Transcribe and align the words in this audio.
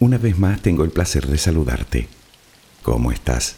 Una 0.00 0.18
vez 0.18 0.38
más 0.38 0.60
tengo 0.60 0.84
el 0.84 0.90
placer 0.90 1.26
de 1.26 1.38
saludarte. 1.38 2.08
¿Cómo 2.82 3.12
estás? 3.12 3.56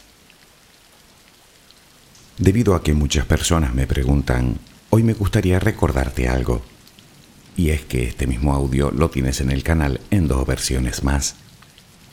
Debido 2.37 2.75
a 2.75 2.83
que 2.83 2.93
muchas 2.93 3.25
personas 3.25 3.73
me 3.73 3.87
preguntan, 3.87 4.59
hoy 4.91 5.01
me 5.01 5.13
gustaría 5.13 5.59
recordarte 5.59 6.27
algo. 6.29 6.61
Y 7.55 7.71
es 7.71 7.81
que 7.81 8.03
este 8.03 8.27
mismo 8.27 8.53
audio 8.53 8.91
lo 8.91 9.09
tienes 9.09 9.41
en 9.41 9.49
el 9.49 9.63
canal 9.63 9.99
en 10.11 10.27
dos 10.27 10.45
versiones 10.45 11.03
más. 11.03 11.35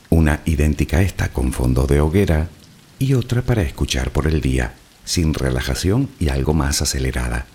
Una 0.09 0.41
idéntica 0.45 0.97
a 0.97 1.01
esta 1.03 1.31
con 1.31 1.53
fondo 1.53 1.85
de 1.85 2.01
hoguera 2.01 2.49
y 2.97 3.13
otra 3.13 3.43
para 3.43 3.61
escuchar 3.61 4.11
por 4.11 4.25
el 4.25 4.41
día, 4.41 4.73
sin 5.03 5.35
relajación 5.35 6.09
y 6.19 6.29
algo 6.29 6.55
más 6.55 6.81
acelerada. 6.81 7.45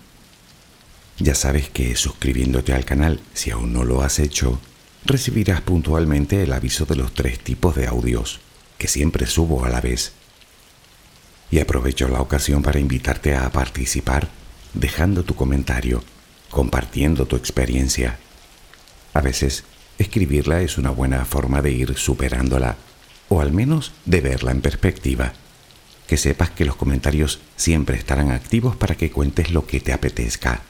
Ya 1.19 1.35
sabes 1.35 1.69
que 1.69 1.95
suscribiéndote 1.97 2.73
al 2.73 2.85
canal, 2.85 3.19
si 3.33 3.51
aún 3.51 3.73
no 3.73 3.83
lo 3.83 4.01
has 4.01 4.19
hecho, 4.19 4.59
recibirás 5.05 5.61
puntualmente 5.61 6.43
el 6.43 6.53
aviso 6.53 6.85
de 6.85 6.95
los 6.95 7.13
tres 7.13 7.39
tipos 7.39 7.75
de 7.75 7.87
audios, 7.87 8.39
que 8.77 8.87
siempre 8.87 9.25
subo 9.25 9.65
a 9.65 9.69
la 9.69 9.81
vez. 9.81 10.13
Y 11.49 11.59
aprovecho 11.59 12.07
la 12.07 12.21
ocasión 12.21 12.61
para 12.61 12.79
invitarte 12.79 13.35
a 13.35 13.49
participar, 13.51 14.29
dejando 14.73 15.23
tu 15.23 15.35
comentario, 15.35 16.03
compartiendo 16.49 17.25
tu 17.25 17.35
experiencia. 17.35 18.19
A 19.13 19.21
veces, 19.21 19.65
escribirla 19.97 20.61
es 20.61 20.77
una 20.77 20.91
buena 20.91 21.25
forma 21.25 21.61
de 21.61 21.71
ir 21.71 21.97
superándola, 21.97 22.77
o 23.27 23.41
al 23.41 23.51
menos 23.51 23.91
de 24.05 24.21
verla 24.21 24.51
en 24.51 24.61
perspectiva. 24.61 25.33
Que 26.07 26.17
sepas 26.17 26.49
que 26.51 26.65
los 26.65 26.75
comentarios 26.75 27.39
siempre 27.55 27.97
estarán 27.97 28.31
activos 28.31 28.75
para 28.75 28.95
que 28.95 29.11
cuentes 29.11 29.51
lo 29.51 29.65
que 29.65 29.79
te 29.79 29.93
apetezca. 29.93 30.61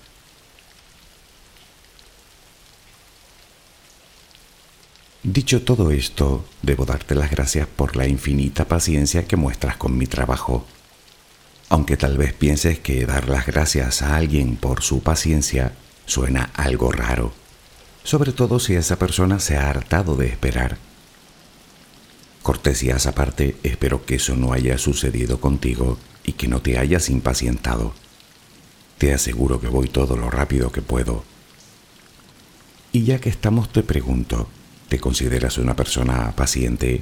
Dicho 5.24 5.62
todo 5.62 5.92
esto, 5.92 6.44
debo 6.64 6.86
darte 6.86 7.14
las 7.14 7.30
gracias 7.30 7.68
por 7.68 7.96
la 7.96 8.08
infinita 8.08 8.68
paciencia 8.68 9.28
que 9.28 9.36
muestras 9.36 9.78
con 9.78 9.96
mi 9.96 10.08
trabajo. 10.08 10.66
Aunque 11.70 11.96
tal 11.96 12.18
vez 12.18 12.34
pienses 12.34 12.80
que 12.80 13.06
dar 13.06 13.30
las 13.30 13.46
gracias 13.46 14.02
a 14.02 14.16
alguien 14.16 14.56
por 14.56 14.82
su 14.82 15.04
paciencia 15.04 15.74
suena 16.08 16.50
algo 16.56 16.92
raro, 16.92 17.34
sobre 18.04 18.32
todo 18.32 18.60
si 18.60 18.74
esa 18.74 18.98
persona 18.98 19.40
se 19.40 19.58
ha 19.58 19.70
hartado 19.70 20.16
de 20.16 20.26
esperar. 20.26 20.80
Cortesías 22.42 23.06
aparte, 23.06 23.56
espero 23.62 24.04
que 24.04 24.16
eso 24.16 24.36
no 24.36 24.54
haya 24.54 24.80
sucedido 24.80 25.40
contigo 25.40 26.00
y 26.24 26.32
que 26.34 26.48
no 26.48 26.64
te 26.64 26.80
hayas 26.80 27.10
impacientado. 27.10 27.94
Te 28.98 29.14
aseguro 29.14 29.62
que 29.62 29.68
voy 29.68 29.88
todo 29.88 30.18
lo 30.18 30.32
rápido 30.32 30.72
que 30.72 30.82
puedo. 30.82 31.24
Y 32.92 33.04
ya 33.04 33.20
que 33.20 33.30
estamos, 33.30 33.72
te 33.72 33.84
pregunto, 33.84 34.48
¿Te 34.92 35.00
consideras 35.00 35.58
una 35.58 35.74
persona 35.74 36.34
paciente? 36.36 37.02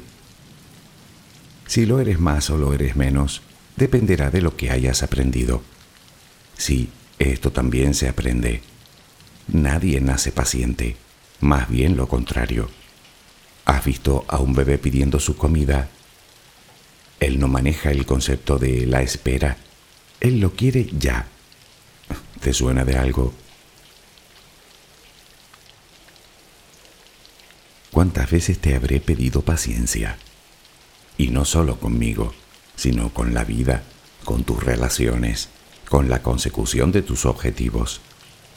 Si 1.66 1.88
lo 1.88 2.00
eres 2.00 2.20
más 2.20 2.52
o 2.52 2.58
lo 2.60 2.72
eres 2.72 2.96
menos, 2.96 3.42
dependerá 3.78 4.30
de 4.30 4.44
lo 4.44 4.56
que 4.56 4.70
hayas 4.70 5.02
aprendido. 5.02 5.64
Sí, 6.56 6.92
esto 7.18 7.52
también 7.52 7.96
se 7.96 8.08
aprende. 8.08 8.62
Nadie 9.48 10.02
nace 10.02 10.32
paciente, 10.32 10.98
más 11.40 11.68
bien 11.68 11.98
lo 11.98 12.08
contrario. 12.08 12.70
¿Has 13.66 13.84
visto 13.84 14.24
a 14.28 14.38
un 14.38 14.54
bebé 14.54 14.78
pidiendo 14.78 15.20
su 15.20 15.36
comida? 15.36 15.90
Él 17.20 17.40
no 17.40 17.48
maneja 17.48 17.90
el 17.90 18.06
concepto 18.06 18.60
de 18.60 18.86
la 18.86 19.02
espera. 19.02 19.58
Él 20.20 20.40
lo 20.40 20.52
quiere 20.52 20.88
ya. 20.96 21.26
¿Te 22.40 22.54
suena 22.54 22.86
de 22.86 22.98
algo? 22.98 23.34
¿Cuántas 27.92 28.30
veces 28.30 28.60
te 28.60 28.76
habré 28.76 29.00
pedido 29.00 29.42
paciencia? 29.42 30.18
Y 31.18 31.30
no 31.30 31.44
solo 31.44 31.80
conmigo, 31.80 32.34
sino 32.76 33.14
con 33.14 33.34
la 33.34 33.44
vida, 33.44 33.84
con 34.24 34.44
tus 34.44 34.64
relaciones, 34.64 35.50
con 35.90 36.08
la 36.08 36.22
consecución 36.22 36.92
de 36.92 37.02
tus 37.02 37.26
objetivos. 37.26 38.02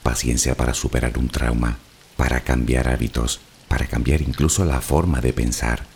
Paciencia 0.02 0.54
para 0.54 0.74
superar 0.74 1.16
un 1.16 1.28
trauma, 1.28 1.78
para 2.16 2.40
cambiar 2.40 2.88
hábitos, 2.88 3.40
para 3.68 3.86
cambiar 3.86 4.20
incluso 4.20 4.66
la 4.66 4.82
forma 4.82 5.20
de 5.22 5.32
pensar. 5.32 5.86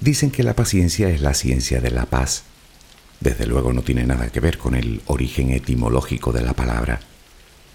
Dicen 0.00 0.32
que 0.32 0.42
la 0.42 0.56
paciencia 0.56 1.08
es 1.08 1.20
la 1.20 1.34
ciencia 1.34 1.80
de 1.80 1.92
la 1.92 2.06
paz. 2.06 2.42
Desde 3.20 3.46
luego 3.46 3.72
no 3.72 3.82
tiene 3.82 4.04
nada 4.04 4.30
que 4.30 4.40
ver 4.40 4.58
con 4.58 4.74
el 4.74 5.02
origen 5.06 5.50
etimológico 5.50 6.32
de 6.32 6.42
la 6.42 6.54
palabra, 6.54 6.98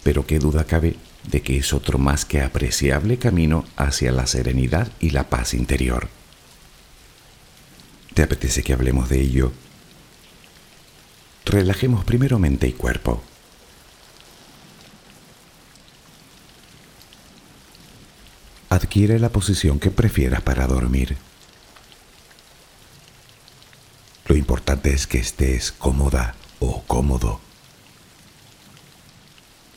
pero 0.08 0.26
qué 0.26 0.40
duda 0.40 0.64
cabe 0.64 0.96
de 1.30 1.42
que 1.42 1.58
es 1.58 1.74
otro 1.74 1.98
más 1.98 2.24
que 2.24 2.42
apreciable 2.42 3.18
camino 3.18 3.66
hacia 3.76 4.14
la 4.14 4.26
serenidad 4.26 4.90
y 5.02 5.10
la 5.10 5.28
paz 5.28 5.54
interior. 5.54 6.08
¿Te 8.14 8.24
apetece 8.24 8.64
que 8.64 8.72
hablemos 8.72 9.10
de 9.10 9.20
ello? 9.20 9.52
Relajemos 11.44 12.06
primero 12.06 12.40
mente 12.40 12.70
y 12.70 12.72
cuerpo. 12.72 13.22
Adquiere 18.70 19.20
la 19.20 19.28
posición 19.28 19.78
que 19.78 19.92
prefieras 19.92 20.42
para 20.42 20.68
dormir. 20.68 21.18
Lo 24.26 24.38
importante 24.38 24.94
es 24.94 25.06
que 25.06 25.18
estés 25.18 25.74
cómoda 25.74 26.34
o 26.62 26.82
cómodo. 26.84 27.47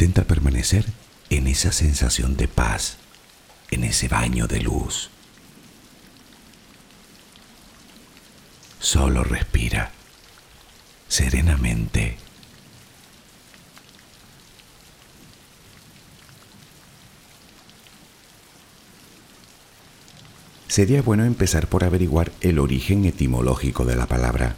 Intenta 0.00 0.22
permanecer 0.22 0.84
en 1.28 1.48
esa 1.48 1.72
sensación 1.72 2.36
de 2.36 2.46
paz, 2.46 2.98
en 3.72 3.82
ese 3.82 4.06
baño 4.06 4.46
de 4.46 4.60
luz. 4.60 5.10
Solo 8.78 9.24
respira 9.24 9.90
serenamente. 11.08 12.16
Sería 20.68 21.02
bueno 21.02 21.24
empezar 21.24 21.66
por 21.66 21.82
averiguar 21.82 22.30
el 22.40 22.60
origen 22.60 23.04
etimológico 23.04 23.84
de 23.84 23.96
la 23.96 24.06
palabra. 24.06 24.54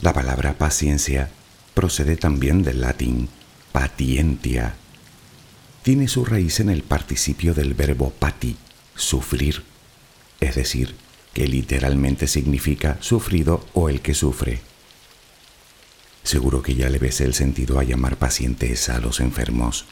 La 0.00 0.14
palabra 0.14 0.54
paciencia 0.54 1.28
procede 1.74 2.16
también 2.16 2.62
del 2.62 2.80
latín 2.80 3.28
patientia. 3.72 4.74
Tiene 5.82 6.08
su 6.08 6.24
raíz 6.24 6.60
en 6.60 6.70
el 6.70 6.82
participio 6.82 7.54
del 7.54 7.74
verbo 7.74 8.10
pati, 8.10 8.56
sufrir, 8.94 9.62
es 10.40 10.54
decir, 10.54 10.94
que 11.32 11.46
literalmente 11.46 12.26
significa 12.26 12.96
sufrido 13.00 13.66
o 13.74 13.88
el 13.88 14.00
que 14.00 14.14
sufre. 14.14 14.60
Seguro 16.22 16.62
que 16.62 16.74
ya 16.74 16.88
le 16.88 16.98
ves 16.98 17.20
el 17.20 17.34
sentido 17.34 17.78
a 17.78 17.84
llamar 17.84 18.16
pacientes 18.16 18.88
a 18.88 18.98
los 18.98 19.20
enfermos. 19.20 19.84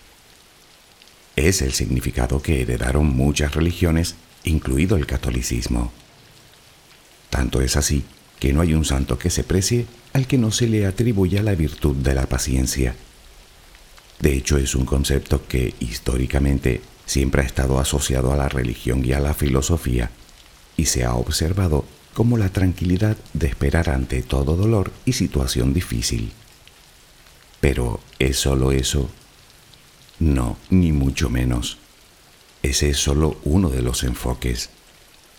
Es 1.37 1.63
el 1.63 1.73
significado 1.73 2.43
que 2.43 2.63
heredaron 2.63 3.07
muchas 3.15 3.55
religiones, 3.55 4.17
incluido 4.43 4.97
el 4.97 5.07
catolicismo. 5.07 5.93
Tanto 7.31 7.61
es 7.61 7.77
así 7.77 8.05
que 8.41 8.53
no 8.53 8.61
hay 8.61 8.75
un 8.75 8.85
santo 8.85 9.19
que 9.19 9.31
se 9.31 9.45
precie 9.45 9.87
al 10.13 10.27
que 10.27 10.39
no 10.39 10.51
se 10.51 10.67
le 10.67 10.87
atribuya 10.87 11.43
la 11.43 11.55
virtud 11.55 11.97
de 11.97 12.15
la 12.15 12.27
paciencia. 12.27 12.95
De 14.21 14.35
hecho, 14.35 14.59
es 14.59 14.75
un 14.75 14.87
concepto 14.87 15.47
que 15.47 15.75
históricamente 15.81 16.81
siempre 17.07 17.43
ha 17.43 17.45
estado 17.45 17.79
asociado 17.79 18.33
a 18.33 18.37
la 18.37 18.49
religión 18.49 19.05
y 19.05 19.13
a 19.13 19.21
la 19.21 19.35
filosofía, 19.35 20.11
y 20.77 20.87
se 20.87 21.05
ha 21.05 21.15
observado 21.15 21.85
como 22.15 22.39
la 22.39 22.49
tranquilidad 22.49 23.17
de 23.33 23.49
esperar 23.49 23.91
ante 23.91 24.23
todo 24.23 24.57
dolor 24.57 24.93
y 25.05 25.13
situación 25.13 25.75
difícil. 25.75 26.33
Pero 27.61 28.01
¿es 28.19 28.39
solo 28.39 28.73
eso? 28.73 29.11
No, 30.21 30.57
ni 30.71 30.93
mucho 30.93 31.29
menos. 31.29 31.79
Ese 32.63 32.91
es 32.91 32.99
solo 32.99 33.39
uno 33.45 33.69
de 33.69 33.83
los 33.83 34.05
enfoques. 34.05 34.71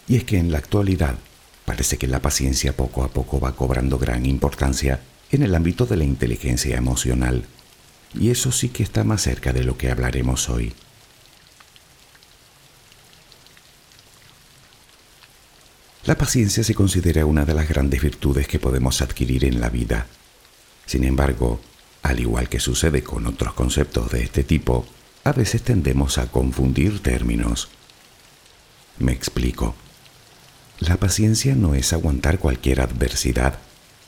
Y 0.08 0.17
es 0.17 0.25
que 0.25 0.38
en 0.38 0.51
la 0.51 0.58
actualidad 0.58 1.15
parece 1.65 1.98
que 1.98 2.08
la 2.08 2.22
paciencia 2.22 2.75
poco 2.75 3.03
a 3.03 3.08
poco 3.08 3.39
va 3.39 3.55
cobrando 3.55 3.98
gran 3.98 4.25
importancia 4.25 5.01
en 5.32 5.44
el 5.44 5.55
ámbito 5.55 5.86
de 5.86 5.98
la 5.98 6.03
inteligencia 6.03 6.77
emocional. 6.77 7.46
Y 8.19 8.29
eso 8.29 8.51
sí 8.51 8.69
que 8.69 8.84
está 8.84 9.03
más 9.03 9.22
cerca 9.22 9.53
de 9.53 9.63
lo 9.63 9.77
que 9.77 9.91
hablaremos 9.91 10.50
hoy. 10.50 10.74
La 16.05 16.15
paciencia 16.15 16.63
se 16.63 16.75
considera 16.75 17.25
una 17.25 17.45
de 17.45 17.55
las 17.55 17.67
grandes 17.67 18.01
virtudes 18.01 18.48
que 18.48 18.60
podemos 18.60 19.01
adquirir 19.01 19.43
en 19.43 19.60
la 19.60 19.69
vida. 19.69 20.05
Sin 20.86 21.03
embargo, 21.03 21.60
al 22.03 22.19
igual 22.19 22.48
que 22.48 22.60
sucede 22.60 23.03
con 23.03 23.25
otros 23.25 23.53
conceptos 23.53 24.12
de 24.12 24.24
este 24.24 24.43
tipo, 24.43 24.86
a 25.24 25.31
veces 25.31 25.63
tendemos 25.63 26.19
a 26.19 26.27
confundir 26.27 27.01
términos. 27.01 27.69
Me 29.00 29.12
explico. 29.12 29.74
La 30.79 30.98
paciencia 30.98 31.55
no 31.55 31.74
es 31.74 31.91
aguantar 31.91 32.38
cualquier 32.38 32.81
adversidad 32.81 33.57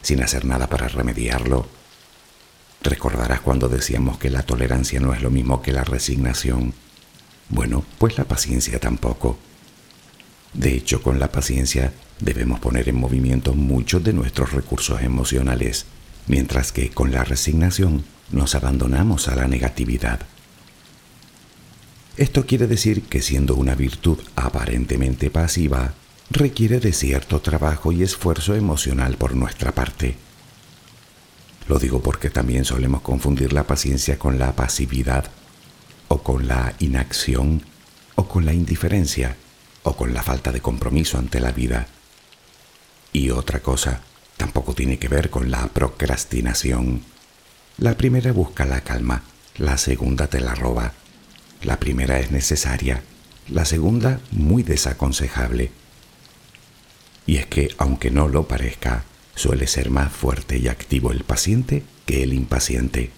sin 0.03 0.21
hacer 0.21 0.45
nada 0.45 0.67
para 0.67 0.87
remediarlo. 0.87 1.67
Recordarás 2.87 3.41
cuando 3.41 3.67
decíamos 3.67 4.17
que 4.17 4.29
la 4.29 4.43
tolerancia 4.43 5.01
no 5.01 5.13
es 5.13 5.21
lo 5.21 5.29
mismo 5.29 5.61
que 5.61 5.73
la 5.73 5.83
resignación. 5.83 6.73
Bueno, 7.49 7.83
pues 7.97 8.17
la 8.17 8.23
paciencia 8.23 8.79
tampoco. 8.79 9.37
De 10.53 10.73
hecho, 10.73 11.01
con 11.01 11.19
la 11.19 11.29
paciencia 11.29 11.91
debemos 12.21 12.61
poner 12.61 12.87
en 12.87 12.95
movimiento 12.95 13.53
muchos 13.53 14.05
de 14.05 14.13
nuestros 14.13 14.53
recursos 14.53 15.01
emocionales, 15.01 15.85
mientras 16.27 16.71
que 16.71 16.89
con 16.89 17.11
la 17.11 17.25
resignación 17.25 18.05
nos 18.31 18.55
abandonamos 18.55 19.27
a 19.27 19.35
la 19.35 19.49
negatividad. 19.49 20.21
Esto 22.15 22.45
quiere 22.45 22.67
decir 22.67 23.01
que 23.03 23.21
siendo 23.21 23.55
una 23.55 23.75
virtud 23.75 24.19
aparentemente 24.37 25.29
pasiva, 25.29 25.93
requiere 26.29 26.79
de 26.79 26.93
cierto 26.93 27.41
trabajo 27.41 27.91
y 27.91 28.01
esfuerzo 28.01 28.55
emocional 28.55 29.17
por 29.17 29.35
nuestra 29.35 29.73
parte. 29.73 30.15
Lo 31.67 31.79
digo 31.79 32.01
porque 32.01 32.29
también 32.29 32.65
solemos 32.65 33.01
confundir 33.01 33.53
la 33.53 33.65
paciencia 33.65 34.17
con 34.17 34.39
la 34.39 34.55
pasividad, 34.55 35.25
o 36.07 36.23
con 36.23 36.47
la 36.47 36.73
inacción, 36.79 37.63
o 38.15 38.27
con 38.27 38.45
la 38.45 38.53
indiferencia 38.53 39.35
o 39.83 39.95
con 39.95 40.13
la 40.13 40.21
falta 40.21 40.51
de 40.51 40.59
compromiso 40.59 41.17
ante 41.17 41.39
la 41.39 41.53
vida. 41.53 41.87
Y 43.13 43.29
otra 43.29 43.61
cosa, 43.61 44.01
tampoco 44.35 44.73
tiene 44.73 44.99
que 44.99 45.07
ver 45.07 45.29
con 45.29 45.49
la 45.49 45.65
procrastinación. 45.67 47.03
La 47.77 47.95
primera 47.95 48.33
busca 48.33 48.65
la 48.65 48.81
calma, 48.81 49.23
la 49.57 49.77
segunda 49.77 50.27
te 50.27 50.41
la 50.41 50.55
roba. 50.55 50.91
La 51.63 51.79
primera 51.79 52.19
es 52.19 52.31
necesaria, 52.31 53.01
la 53.49 53.63
segunda 53.63 54.19
muy 54.31 54.61
desaconsejable. 54.61 55.71
Y 57.25 57.37
es 57.37 57.45
que, 57.45 57.73
aunque 57.77 58.11
no 58.11 58.27
lo 58.27 58.45
parezca, 58.45 59.05
suele 59.37 59.67
ser 59.67 59.89
más 59.91 60.11
fuerte 60.11 60.57
y 60.57 60.67
activo 60.67 61.11
el 61.11 61.23
paciente 61.23 61.83
que 62.05 62.23
el 62.23 62.33
impaciente. 62.33 63.11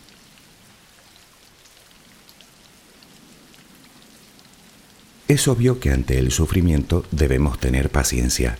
Es 5.27 5.47
obvio 5.47 5.79
que 5.79 5.91
ante 5.91 6.19
el 6.19 6.31
sufrimiento 6.31 7.05
debemos 7.11 7.59
tener 7.59 7.89
paciencia, 7.89 8.57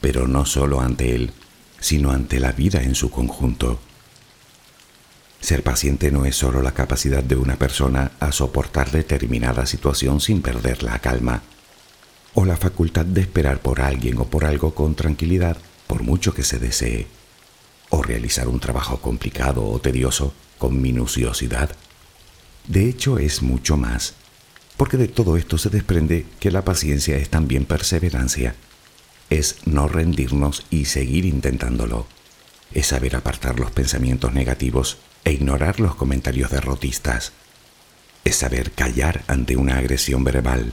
pero 0.00 0.28
no 0.28 0.46
solo 0.46 0.80
ante 0.80 1.14
él, 1.14 1.32
sino 1.80 2.12
ante 2.12 2.38
la 2.40 2.52
vida 2.52 2.82
en 2.82 2.94
su 2.94 3.10
conjunto. 3.10 3.80
Ser 5.40 5.62
paciente 5.62 6.10
no 6.10 6.26
es 6.26 6.36
solo 6.36 6.62
la 6.62 6.72
capacidad 6.72 7.24
de 7.24 7.36
una 7.36 7.56
persona 7.56 8.12
a 8.20 8.32
soportar 8.32 8.90
determinada 8.90 9.66
situación 9.66 10.20
sin 10.20 10.42
perder 10.42 10.82
la 10.82 10.98
calma, 11.00 11.42
o 12.34 12.44
la 12.44 12.56
facultad 12.56 13.04
de 13.04 13.22
esperar 13.22 13.60
por 13.60 13.80
alguien 13.80 14.18
o 14.18 14.26
por 14.26 14.44
algo 14.44 14.74
con 14.74 14.94
tranquilidad, 14.94 15.56
por 15.86 16.02
mucho 16.02 16.34
que 16.34 16.42
se 16.42 16.58
desee, 16.58 17.06
o 17.90 18.02
realizar 18.02 18.48
un 18.48 18.60
trabajo 18.60 19.00
complicado 19.00 19.64
o 19.64 19.80
tedioso 19.80 20.34
con 20.58 20.80
minuciosidad. 20.80 21.70
De 22.66 22.88
hecho, 22.88 23.18
es 23.18 23.42
mucho 23.42 23.76
más, 23.76 24.14
porque 24.76 24.96
de 24.96 25.08
todo 25.08 25.36
esto 25.36 25.58
se 25.58 25.70
desprende 25.70 26.26
que 26.40 26.50
la 26.50 26.64
paciencia 26.64 27.16
es 27.16 27.28
también 27.28 27.66
perseverancia, 27.66 28.54
es 29.30 29.56
no 29.66 29.88
rendirnos 29.88 30.66
y 30.70 30.86
seguir 30.86 31.24
intentándolo, 31.24 32.06
es 32.72 32.88
saber 32.88 33.16
apartar 33.16 33.60
los 33.60 33.70
pensamientos 33.70 34.32
negativos 34.32 34.98
e 35.24 35.32
ignorar 35.32 35.80
los 35.80 35.94
comentarios 35.94 36.50
derrotistas. 36.50 37.32
Es 38.24 38.36
saber 38.36 38.72
callar 38.72 39.22
ante 39.26 39.56
una 39.56 39.78
agresión 39.78 40.24
verbal. 40.24 40.72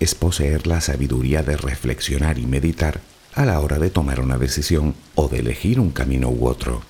Es 0.00 0.14
poseer 0.14 0.66
la 0.66 0.80
sabiduría 0.80 1.42
de 1.42 1.56
reflexionar 1.56 2.38
y 2.38 2.46
meditar 2.46 3.00
a 3.34 3.44
la 3.44 3.60
hora 3.60 3.78
de 3.78 3.90
tomar 3.90 4.20
una 4.20 4.38
decisión 4.38 4.94
o 5.14 5.28
de 5.28 5.38
elegir 5.38 5.80
un 5.80 5.90
camino 5.90 6.28
u 6.28 6.46
otro. 6.46 6.82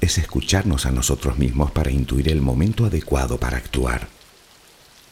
Es 0.00 0.16
escucharnos 0.16 0.86
a 0.86 0.90
nosotros 0.90 1.36
mismos 1.38 1.70
para 1.70 1.90
intuir 1.90 2.28
el 2.28 2.40
momento 2.40 2.86
adecuado 2.86 3.38
para 3.38 3.58
actuar. 3.58 4.08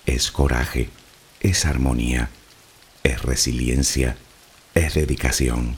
Es 0.07 0.31
coraje, 0.31 0.89
es 1.41 1.67
armonía, 1.67 2.31
es 3.03 3.23
resiliencia, 3.23 4.17
es 4.75 4.95
dedicación, 4.95 5.77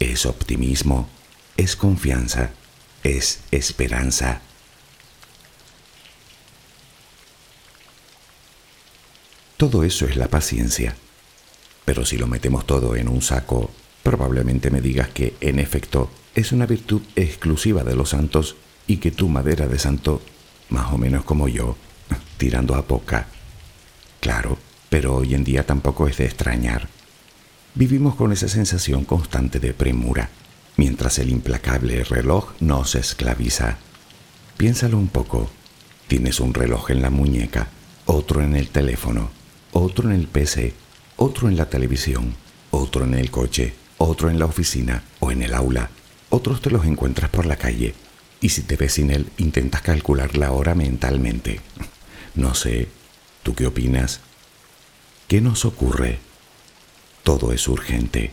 es 0.00 0.26
optimismo, 0.26 1.08
es 1.56 1.76
confianza, 1.76 2.50
es 3.04 3.40
esperanza. 3.52 4.40
Todo 9.56 9.84
eso 9.84 10.06
es 10.06 10.16
la 10.16 10.28
paciencia. 10.28 10.96
Pero 11.84 12.04
si 12.04 12.16
lo 12.16 12.26
metemos 12.26 12.66
todo 12.66 12.96
en 12.96 13.08
un 13.08 13.20
saco, 13.20 13.70
probablemente 14.02 14.70
me 14.70 14.80
digas 14.80 15.08
que, 15.08 15.34
en 15.40 15.58
efecto, 15.58 16.10
es 16.34 16.52
una 16.52 16.66
virtud 16.66 17.02
exclusiva 17.16 17.84
de 17.84 17.96
los 17.96 18.10
santos 18.10 18.56
y 18.86 18.98
que 18.98 19.10
tu 19.10 19.28
madera 19.28 19.66
de 19.66 19.78
santo, 19.78 20.20
más 20.68 20.92
o 20.92 20.98
menos 20.98 21.24
como 21.24 21.48
yo, 21.48 21.76
tirando 22.36 22.74
a 22.74 22.86
poca. 22.86 23.26
Claro, 24.20 24.58
pero 24.88 25.16
hoy 25.16 25.34
en 25.34 25.44
día 25.44 25.64
tampoco 25.64 26.08
es 26.08 26.18
de 26.18 26.26
extrañar. 26.26 26.88
Vivimos 27.74 28.16
con 28.16 28.32
esa 28.32 28.48
sensación 28.48 29.04
constante 29.04 29.60
de 29.60 29.72
premura 29.72 30.30
mientras 30.80 31.18
el 31.18 31.28
implacable 31.28 32.04
reloj 32.04 32.52
nos 32.60 32.94
esclaviza. 32.94 33.76
Piénsalo 34.56 34.96
un 34.96 35.08
poco. 35.08 35.50
Tienes 36.08 36.40
un 36.40 36.54
reloj 36.54 36.90
en 36.90 37.02
la 37.02 37.10
muñeca, 37.10 37.68
otro 38.06 38.42
en 38.42 38.56
el 38.56 38.68
teléfono, 38.70 39.30
otro 39.72 40.08
en 40.08 40.16
el 40.18 40.26
PC, 40.26 40.72
otro 41.16 41.50
en 41.50 41.58
la 41.58 41.66
televisión, 41.66 42.34
otro 42.70 43.04
en 43.04 43.12
el 43.12 43.30
coche, 43.30 43.74
otro 44.02 44.30
en 44.30 44.38
la 44.38 44.46
oficina 44.46 45.02
o 45.20 45.30
en 45.30 45.42
el 45.42 45.54
aula. 45.54 45.90
Otros 46.30 46.62
te 46.62 46.70
los 46.70 46.86
encuentras 46.86 47.30
por 47.30 47.44
la 47.44 47.56
calle 47.56 47.94
y 48.40 48.48
si 48.48 48.62
te 48.62 48.76
ves 48.76 48.94
sin 48.94 49.10
él 49.10 49.30
intentas 49.36 49.82
calcular 49.82 50.36
la 50.36 50.52
hora 50.52 50.74
mentalmente. 50.74 51.60
No 52.34 52.54
sé, 52.54 52.88
¿tú 53.42 53.54
qué 53.54 53.66
opinas? 53.66 54.20
¿Qué 55.28 55.42
nos 55.42 55.66
ocurre? 55.66 56.18
Todo 57.22 57.52
es 57.52 57.68
urgente. 57.68 58.32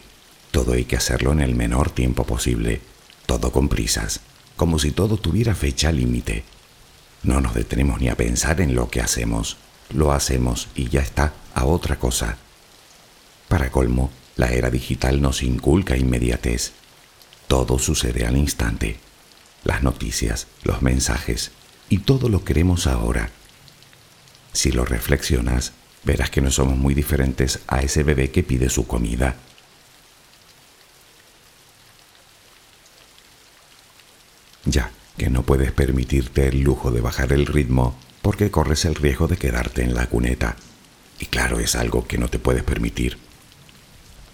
Todo 0.52 0.74
hay 0.74 0.86
que 0.86 0.96
hacerlo 0.96 1.34
en 1.34 1.42
el 1.42 1.54
menor 1.54 1.92
tiempo 1.92 2.24
posible, 2.24 2.82
todo 3.26 3.52
con 3.52 3.68
prisas, 3.68 4.22
como 4.56 4.80
si 4.80 4.92
todo 4.92 5.18
tuviera 5.18 5.54
fecha 5.54 5.92
límite. 5.92 6.46
No 7.24 7.42
nos 7.42 7.54
detenemos 7.54 8.00
ni 8.00 8.08
a 8.08 8.16
pensar 8.16 8.62
en 8.62 8.74
lo 8.74 8.90
que 8.90 9.02
hacemos, 9.02 9.58
lo 9.90 10.14
hacemos 10.14 10.70
y 10.76 10.88
ya 10.88 11.02
está, 11.02 11.34
a 11.54 11.66
otra 11.66 12.00
cosa. 12.00 12.38
Para 13.50 13.70
colmo, 13.70 14.10
la 14.38 14.52
era 14.52 14.70
digital 14.70 15.22
nos 15.22 15.44
inculca 15.44 15.98
inmediatez. 15.98 16.72
Todo 17.48 17.80
sucede 17.80 18.26
al 18.26 18.38
instante. 18.38 18.98
Las 19.64 19.84
noticias, 19.84 20.48
los 20.64 20.82
mensajes 20.82 21.52
y 21.90 22.00
todo 22.00 22.30
lo 22.30 22.46
queremos 22.46 22.88
ahora. 22.88 23.32
Si 24.54 24.72
lo 24.72 24.86
reflexionas, 24.86 25.74
verás 26.04 26.30
que 26.30 26.42
no 26.42 26.52
somos 26.52 26.78
muy 26.78 26.94
diferentes 26.94 27.60
a 27.68 27.82
ese 27.82 28.04
bebé 28.04 28.32
que 28.32 28.44
pide 28.44 28.70
su 28.70 28.88
comida 28.88 29.36
Ya 34.68 34.92
que 35.18 35.30
no 35.30 35.44
puedes 35.44 35.72
permitirte 35.72 36.48
el 36.48 36.62
lujo 36.62 36.92
de 36.92 37.02
bajar 37.02 37.34
el 37.34 37.46
ritmo 37.48 37.98
porque 38.22 38.52
corres 38.52 38.86
el 38.86 38.96
riesgo 38.96 39.28
de 39.28 39.38
quedarte 39.38 39.82
en 39.82 39.96
la 39.96 40.08
cuneta. 40.08 40.58
Y 41.20 41.26
claro, 41.26 41.60
es 41.60 41.76
algo 41.76 42.06
que 42.06 42.18
no 42.18 42.28
te 42.28 42.38
puedes 42.38 42.64
permitir. 42.64 43.18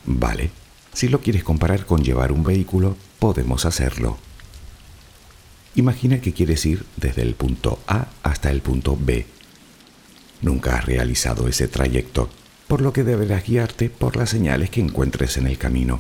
Vale, 0.06 0.52
si 0.94 1.08
lo 1.08 1.22
quieres 1.22 1.44
comparar 1.44 1.86
con 1.86 2.04
llevar 2.04 2.32
un 2.32 2.44
vehículo, 2.44 2.98
podemos 3.20 3.66
hacerlo. 3.66 4.18
Imagina 5.76 6.22
que 6.22 6.34
quieres 6.34 6.66
ir 6.66 6.86
desde 6.98 7.24
el 7.24 7.34
punto 7.36 7.80
A 7.88 8.08
hasta 8.22 8.52
el 8.52 8.62
punto 8.62 8.98
B. 9.00 9.26
Nunca 10.42 10.78
has 10.78 10.86
realizado 10.86 11.48
ese 11.48 11.68
trayecto, 11.68 12.30
por 12.68 12.82
lo 12.82 12.94
que 12.94 13.04
deberás 13.04 13.46
guiarte 13.46 13.90
por 13.90 14.16
las 14.16 14.30
señales 14.30 14.70
que 14.70 14.82
encuentres 14.82 15.38
en 15.38 15.48
el 15.48 15.58
camino. 15.58 16.00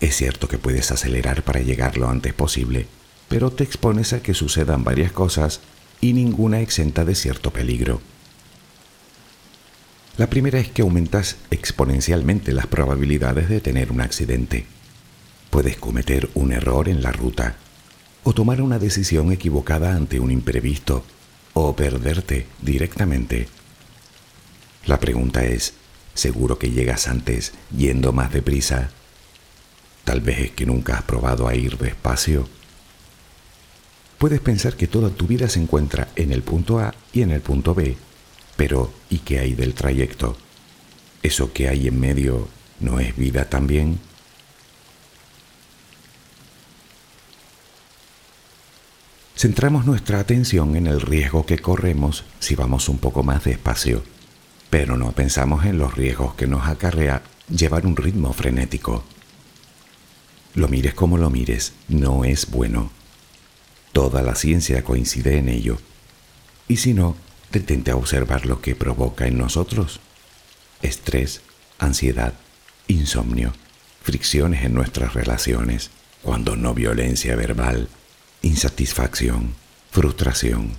Es 0.00 0.16
cierto 0.16 0.48
que 0.48 0.58
puedes 0.58 0.90
acelerar 0.90 1.42
para 1.42 1.60
llegar 1.60 1.96
lo 1.96 2.08
antes 2.08 2.34
posible, 2.34 2.86
pero 3.28 3.50
te 3.50 3.64
expones 3.64 4.12
a 4.12 4.22
que 4.22 4.34
sucedan 4.34 4.84
varias 4.84 5.12
cosas 5.12 5.60
y 6.00 6.12
ninguna 6.12 6.60
exenta 6.60 7.04
de 7.04 7.14
cierto 7.14 7.52
peligro. 7.52 8.00
La 10.18 10.28
primera 10.28 10.58
es 10.58 10.68
que 10.68 10.82
aumentas 10.82 11.36
exponencialmente 11.50 12.52
las 12.52 12.66
probabilidades 12.66 13.48
de 13.48 13.60
tener 13.60 13.92
un 13.92 14.00
accidente. 14.00 14.66
Puedes 15.50 15.76
cometer 15.76 16.30
un 16.34 16.52
error 16.52 16.88
en 16.88 17.02
la 17.02 17.12
ruta, 17.12 17.56
o 18.24 18.32
tomar 18.32 18.62
una 18.62 18.78
decisión 18.78 19.30
equivocada 19.30 19.94
ante 19.94 20.18
un 20.18 20.30
imprevisto, 20.30 21.04
o 21.52 21.76
perderte 21.76 22.46
directamente. 22.62 23.48
La 24.86 24.98
pregunta 24.98 25.44
es, 25.44 25.74
¿seguro 26.14 26.58
que 26.58 26.70
llegas 26.70 27.08
antes 27.08 27.52
yendo 27.76 28.12
más 28.12 28.32
deprisa 28.32 28.90
Tal 30.06 30.20
vez 30.20 30.38
es 30.38 30.50
que 30.52 30.66
nunca 30.66 30.98
has 30.98 31.02
probado 31.02 31.48
a 31.48 31.56
ir 31.56 31.76
despacio. 31.78 32.48
Puedes 34.18 34.40
pensar 34.40 34.76
que 34.76 34.86
toda 34.86 35.10
tu 35.10 35.26
vida 35.26 35.48
se 35.48 35.60
encuentra 35.60 36.06
en 36.14 36.30
el 36.30 36.42
punto 36.42 36.78
A 36.78 36.94
y 37.12 37.22
en 37.22 37.32
el 37.32 37.40
punto 37.40 37.74
B, 37.74 37.96
pero 38.56 38.92
¿y 39.10 39.18
qué 39.18 39.38
hay 39.40 39.54
del 39.54 39.74
trayecto? 39.74 40.36
¿Eso 41.22 41.52
que 41.52 41.68
hay 41.68 41.88
en 41.88 42.00
medio 42.00 42.48
no 42.80 43.00
es 43.00 43.16
vida 43.16 43.48
también? 43.48 43.98
Centramos 49.36 49.84
nuestra 49.84 50.18
atención 50.18 50.76
en 50.76 50.86
el 50.86 51.00
riesgo 51.02 51.44
que 51.44 51.58
corremos 51.58 52.24
si 52.38 52.54
vamos 52.54 52.88
un 52.88 52.96
poco 52.96 53.22
más 53.22 53.44
despacio, 53.44 54.02
pero 54.70 54.96
no 54.96 55.12
pensamos 55.12 55.66
en 55.66 55.78
los 55.78 55.94
riesgos 55.94 56.34
que 56.34 56.46
nos 56.46 56.66
acarrea 56.66 57.22
llevar 57.50 57.86
un 57.86 57.96
ritmo 57.96 58.32
frenético. 58.32 59.04
Lo 60.54 60.68
mires 60.68 60.94
como 60.94 61.18
lo 61.18 61.28
mires, 61.28 61.74
no 61.88 62.24
es 62.24 62.50
bueno. 62.50 62.90
Toda 63.92 64.22
la 64.22 64.34
ciencia 64.34 64.82
coincide 64.82 65.36
en 65.36 65.50
ello. 65.50 65.76
Y 66.66 66.78
si 66.78 66.94
no, 66.94 67.14
detente 67.52 67.90
a 67.90 67.96
observar 67.96 68.46
lo 68.46 68.60
que 68.60 68.74
provoca 68.74 69.26
en 69.26 69.38
nosotros. 69.38 70.00
Estrés, 70.82 71.42
ansiedad, 71.78 72.34
insomnio, 72.88 73.52
fricciones 74.02 74.64
en 74.64 74.74
nuestras 74.74 75.14
relaciones, 75.14 75.90
cuando 76.22 76.56
no 76.56 76.74
violencia 76.74 77.36
verbal, 77.36 77.88
insatisfacción, 78.42 79.54
frustración. 79.90 80.72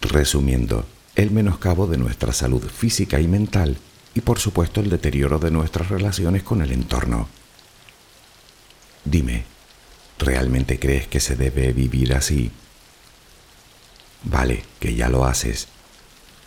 Resumiendo, 0.00 0.86
el 1.14 1.30
menoscabo 1.30 1.86
de 1.86 1.98
nuestra 1.98 2.32
salud 2.32 2.62
física 2.62 3.20
y 3.20 3.28
mental 3.28 3.76
y 4.14 4.20
por 4.20 4.38
supuesto 4.38 4.80
el 4.80 4.90
deterioro 4.90 5.38
de 5.38 5.50
nuestras 5.50 5.88
relaciones 5.88 6.42
con 6.42 6.62
el 6.62 6.72
entorno. 6.72 7.28
Dime, 9.04 9.44
¿realmente 10.18 10.78
crees 10.78 11.06
que 11.06 11.20
se 11.20 11.36
debe 11.36 11.72
vivir 11.72 12.14
así? 12.14 12.50
Vale, 14.24 14.64
que 14.80 14.94
ya 14.94 15.08
lo 15.08 15.24
haces. 15.24 15.68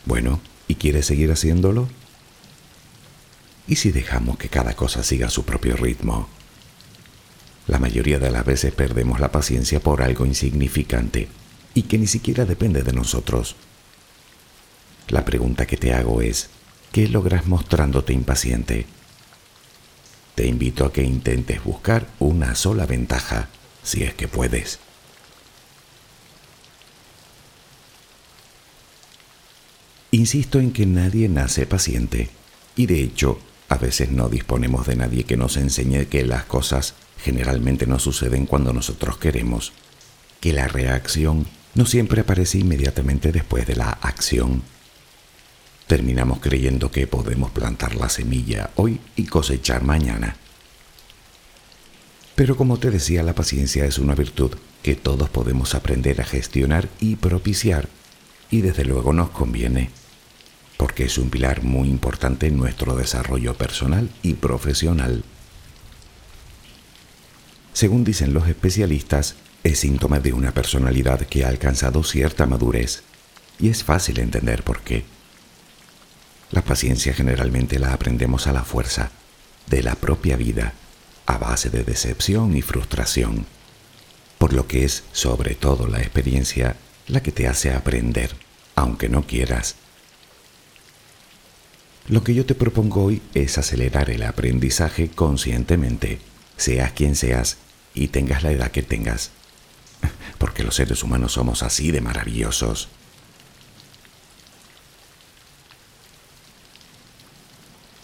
Bueno, 0.05 0.39
¿y 0.67 0.75
quieres 0.75 1.05
seguir 1.05 1.31
haciéndolo? 1.31 1.89
¿Y 3.67 3.77
si 3.77 3.91
dejamos 3.91 4.37
que 4.37 4.49
cada 4.49 4.75
cosa 4.75 5.03
siga 5.03 5.29
su 5.29 5.43
propio 5.43 5.75
ritmo? 5.75 6.27
La 7.67 7.79
mayoría 7.79 8.19
de 8.19 8.29
las 8.29 8.45
veces 8.45 8.73
perdemos 8.73 9.19
la 9.19 9.31
paciencia 9.31 9.79
por 9.79 10.03
algo 10.03 10.25
insignificante 10.25 11.27
y 11.73 11.83
que 11.83 11.97
ni 11.97 12.05
siquiera 12.07 12.45
depende 12.45 12.83
de 12.83 12.93
nosotros. 12.93 13.55
La 15.07 15.25
pregunta 15.25 15.65
que 15.65 15.77
te 15.77 15.93
hago 15.93 16.21
es, 16.21 16.49
¿qué 16.91 17.07
logras 17.07 17.47
mostrándote 17.47 18.13
impaciente? 18.13 18.85
Te 20.35 20.45
invito 20.45 20.85
a 20.85 20.93
que 20.93 21.03
intentes 21.03 21.63
buscar 21.63 22.07
una 22.19 22.55
sola 22.55 22.85
ventaja, 22.85 23.49
si 23.83 24.03
es 24.03 24.13
que 24.13 24.27
puedes. 24.27 24.79
Insisto 30.15 30.61
en 30.61 30.71
que 30.71 30.85
nadie 30.85 31.27
nace 31.27 31.65
paciente 31.65 32.29
y 32.77 32.85
de 32.85 33.01
hecho 33.01 33.37
a 33.67 33.77
veces 33.77 34.11
no 34.11 34.29
disponemos 34.29 34.87
de 34.87 34.95
nadie 34.95 35.25
que 35.25 35.35
nos 35.35 35.57
enseñe 35.57 36.05
que 36.05 36.23
las 36.23 36.45
cosas 36.45 36.93
generalmente 37.21 37.85
no 37.85 37.99
suceden 37.99 38.45
cuando 38.45 38.71
nosotros 38.71 39.17
queremos, 39.17 39.73
que 40.39 40.53
la 40.53 40.69
reacción 40.69 41.45
no 41.73 41.85
siempre 41.85 42.21
aparece 42.21 42.59
inmediatamente 42.59 43.33
después 43.33 43.67
de 43.67 43.75
la 43.75 43.89
acción. 43.89 44.63
Terminamos 45.85 46.39
creyendo 46.39 46.91
que 46.91 47.07
podemos 47.07 47.51
plantar 47.51 47.95
la 47.95 48.07
semilla 48.07 48.71
hoy 48.75 49.01
y 49.17 49.25
cosechar 49.25 49.83
mañana. 49.83 50.37
Pero 52.35 52.55
como 52.55 52.79
te 52.79 52.89
decía, 52.89 53.21
la 53.21 53.35
paciencia 53.35 53.83
es 53.83 53.99
una 53.99 54.15
virtud 54.15 54.51
que 54.81 54.95
todos 54.95 55.29
podemos 55.29 55.75
aprender 55.75 56.21
a 56.21 56.25
gestionar 56.25 56.87
y 57.01 57.17
propiciar, 57.17 57.89
y 58.49 58.61
desde 58.61 58.85
luego 58.85 59.11
nos 59.11 59.31
conviene 59.31 59.89
porque 60.85 61.05
es 61.05 61.17
un 61.17 61.31
pilar 61.31 61.63
muy 61.63 61.89
importante 61.89 62.45
en 62.45 62.57
nuestro 62.57 62.95
desarrollo 62.95 63.55
personal 63.55 64.07
y 64.21 64.35
profesional. 64.35 65.23
Según 67.73 68.03
dicen 68.03 68.35
los 68.35 68.47
especialistas, 68.47 69.33
es 69.63 69.79
síntoma 69.79 70.19
de 70.19 70.31
una 70.31 70.51
personalidad 70.51 71.21
que 71.21 71.43
ha 71.43 71.47
alcanzado 71.47 72.03
cierta 72.03 72.45
madurez, 72.45 73.01
y 73.57 73.69
es 73.69 73.83
fácil 73.83 74.19
entender 74.19 74.61
por 74.61 74.81
qué. 74.81 75.05
La 76.51 76.61
paciencia 76.61 77.15
generalmente 77.15 77.79
la 77.79 77.91
aprendemos 77.91 78.45
a 78.45 78.53
la 78.53 78.63
fuerza 78.63 79.09
de 79.65 79.81
la 79.81 79.95
propia 79.95 80.37
vida, 80.37 80.73
a 81.25 81.39
base 81.39 81.71
de 81.71 81.83
decepción 81.83 82.55
y 82.55 82.61
frustración, 82.61 83.47
por 84.37 84.53
lo 84.53 84.67
que 84.67 84.85
es 84.85 85.03
sobre 85.13 85.55
todo 85.55 85.87
la 85.87 85.97
experiencia 85.97 86.75
la 87.07 87.23
que 87.23 87.31
te 87.31 87.47
hace 87.47 87.73
aprender, 87.73 88.35
aunque 88.75 89.09
no 89.09 89.25
quieras, 89.25 89.77
lo 92.07 92.23
que 92.23 92.35
yo 92.35 92.45
te 92.45 92.53
propongo 92.53 93.03
hoy 93.03 93.21
es 93.33 93.57
acelerar 93.57 94.11
el 94.11 94.23
aprendizaje 94.23 95.09
conscientemente, 95.09 96.19
seas 96.55 96.91
quien 96.91 97.15
seas 97.15 97.57
y 97.95 98.09
tengas 98.09 98.43
la 98.43 98.51
edad 98.51 98.69
que 98.69 98.83
tengas. 98.83 99.31
Porque 100.37 100.63
los 100.63 100.75
seres 100.75 101.01
humanos 101.01 101.33
somos 101.33 101.63
así 101.63 101.91
de 101.91 102.01
maravillosos. 102.01 102.89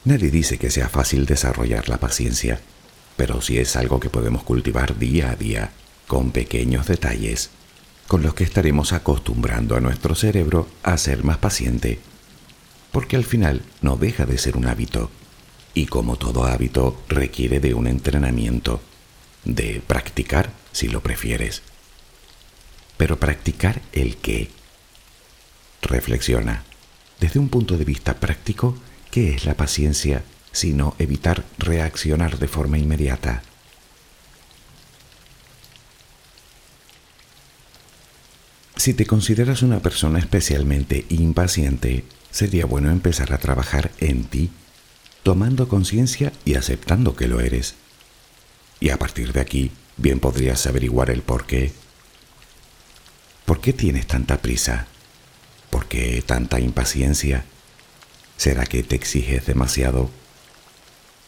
Nadie 0.04 0.32
dice 0.32 0.58
que 0.58 0.72
sea 0.72 0.90
fácil 0.90 1.28
desarrollar 1.28 1.88
la 1.88 2.00
paciencia, 2.00 2.60
pero 3.18 3.40
sí 3.40 3.60
es 3.60 3.76
algo 3.76 4.00
que 4.00 4.10
podemos 4.10 4.42
cultivar 4.42 4.98
día 4.98 5.30
a 5.30 5.36
día, 5.36 5.74
con 6.08 6.32
pequeños 6.32 6.88
detalles, 6.88 7.52
con 8.08 8.24
los 8.24 8.34
que 8.34 8.44
estaremos 8.44 8.94
acostumbrando 8.94 9.76
a 9.76 9.80
nuestro 9.80 10.16
cerebro 10.16 10.68
a 10.82 10.98
ser 10.98 11.24
más 11.24 11.38
paciente 11.38 12.00
porque 12.92 13.16
al 13.16 13.24
final 13.24 13.64
no 13.82 13.96
deja 13.96 14.26
de 14.26 14.38
ser 14.38 14.58
un 14.58 14.68
hábito, 14.68 15.10
y 15.74 15.86
como 15.86 16.18
todo 16.18 16.46
hábito 16.46 17.02
requiere 17.08 17.60
de 17.60 17.74
un 17.74 17.88
entrenamiento, 17.88 18.82
de 19.46 19.82
practicar 19.86 20.52
si 20.72 20.88
lo 20.88 21.02
prefieres. 21.02 21.62
Pero 22.98 23.20
practicar 23.20 23.82
el 23.94 24.18
qué? 24.18 24.50
Reflexiona, 25.82 26.64
desde 27.20 27.40
un 27.40 27.50
punto 27.50 27.78
de 27.78 27.86
vista 27.86 28.16
práctico, 28.20 28.78
¿qué 29.10 29.34
es 29.34 29.46
la 29.46 29.56
paciencia 29.56 30.24
sino 30.52 30.96
evitar 31.00 31.46
reaccionar 31.58 32.38
de 32.38 32.48
forma 32.48 32.78
inmediata? 32.78 33.42
Si 38.76 38.96
te 38.96 39.06
consideras 39.06 39.62
una 39.62 39.80
persona 39.80 40.18
especialmente 40.18 41.06
impaciente, 41.10 42.04
sería 42.32 42.66
bueno 42.66 42.90
empezar 42.90 43.34
a 43.34 43.38
trabajar 43.38 43.92
en 44.00 44.24
ti, 44.24 44.50
tomando 45.24 45.68
conciencia 45.68 46.32
y 46.46 46.56
aceptando 46.56 47.16
que 47.16 47.28
lo 47.28 47.42
eres. 47.42 47.76
Y 48.80 48.90
a 48.90 48.98
partir 48.98 49.34
de 49.34 49.42
aquí, 49.42 49.72
bien 49.98 50.20
podrías 50.20 50.66
averiguar 50.66 51.10
el 51.10 51.22
por 51.22 51.46
qué. 51.46 51.72
¿Por 53.46 53.62
qué 53.62 53.74
tienes 53.74 54.08
tanta 54.08 54.38
prisa? 54.42 54.88
¿Por 55.70 55.86
qué 55.86 56.24
tanta 56.26 56.60
impaciencia? 56.60 57.46
¿Será 58.38 58.66
que 58.66 58.82
te 58.82 58.96
exiges 58.96 59.46
demasiado? 59.46 60.10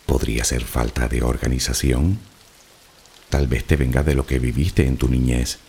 ¿Podría 0.06 0.44
ser 0.44 0.64
falta 0.64 1.08
de 1.08 1.22
organización? 1.22 2.20
Tal 3.30 3.48
vez 3.48 3.66
te 3.66 3.76
venga 3.76 4.04
de 4.04 4.16
lo 4.16 4.26
que 4.26 4.40
viviste 4.40 4.88
en 4.88 4.98
tu 4.98 5.10
niñez. 5.10 5.60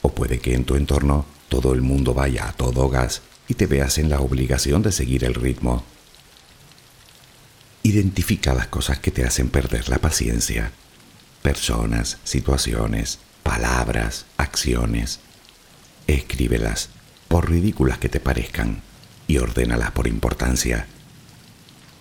O 0.00 0.10
puede 0.12 0.40
que 0.40 0.54
en 0.54 0.64
tu 0.64 0.74
entorno 0.74 1.26
todo 1.48 1.74
el 1.74 1.82
mundo 1.82 2.14
vaya 2.14 2.48
a 2.48 2.52
todo 2.52 2.88
gas 2.88 3.22
y 3.48 3.54
te 3.54 3.66
veas 3.66 3.98
en 3.98 4.08
la 4.08 4.20
obligación 4.20 4.82
de 4.82 4.92
seguir 4.92 5.24
el 5.24 5.34
ritmo. 5.34 5.84
Identifica 7.82 8.54
las 8.54 8.68
cosas 8.68 8.98
que 8.98 9.10
te 9.10 9.24
hacen 9.24 9.48
perder 9.48 9.88
la 9.88 9.98
paciencia. 9.98 10.72
Personas, 11.42 12.18
situaciones, 12.24 13.18
palabras, 13.42 14.26
acciones. 14.36 15.20
Escríbelas, 16.06 16.90
por 17.28 17.50
ridículas 17.50 17.98
que 17.98 18.08
te 18.08 18.20
parezcan, 18.20 18.82
y 19.26 19.38
ordénalas 19.38 19.90
por 19.90 20.06
importancia. 20.06 20.86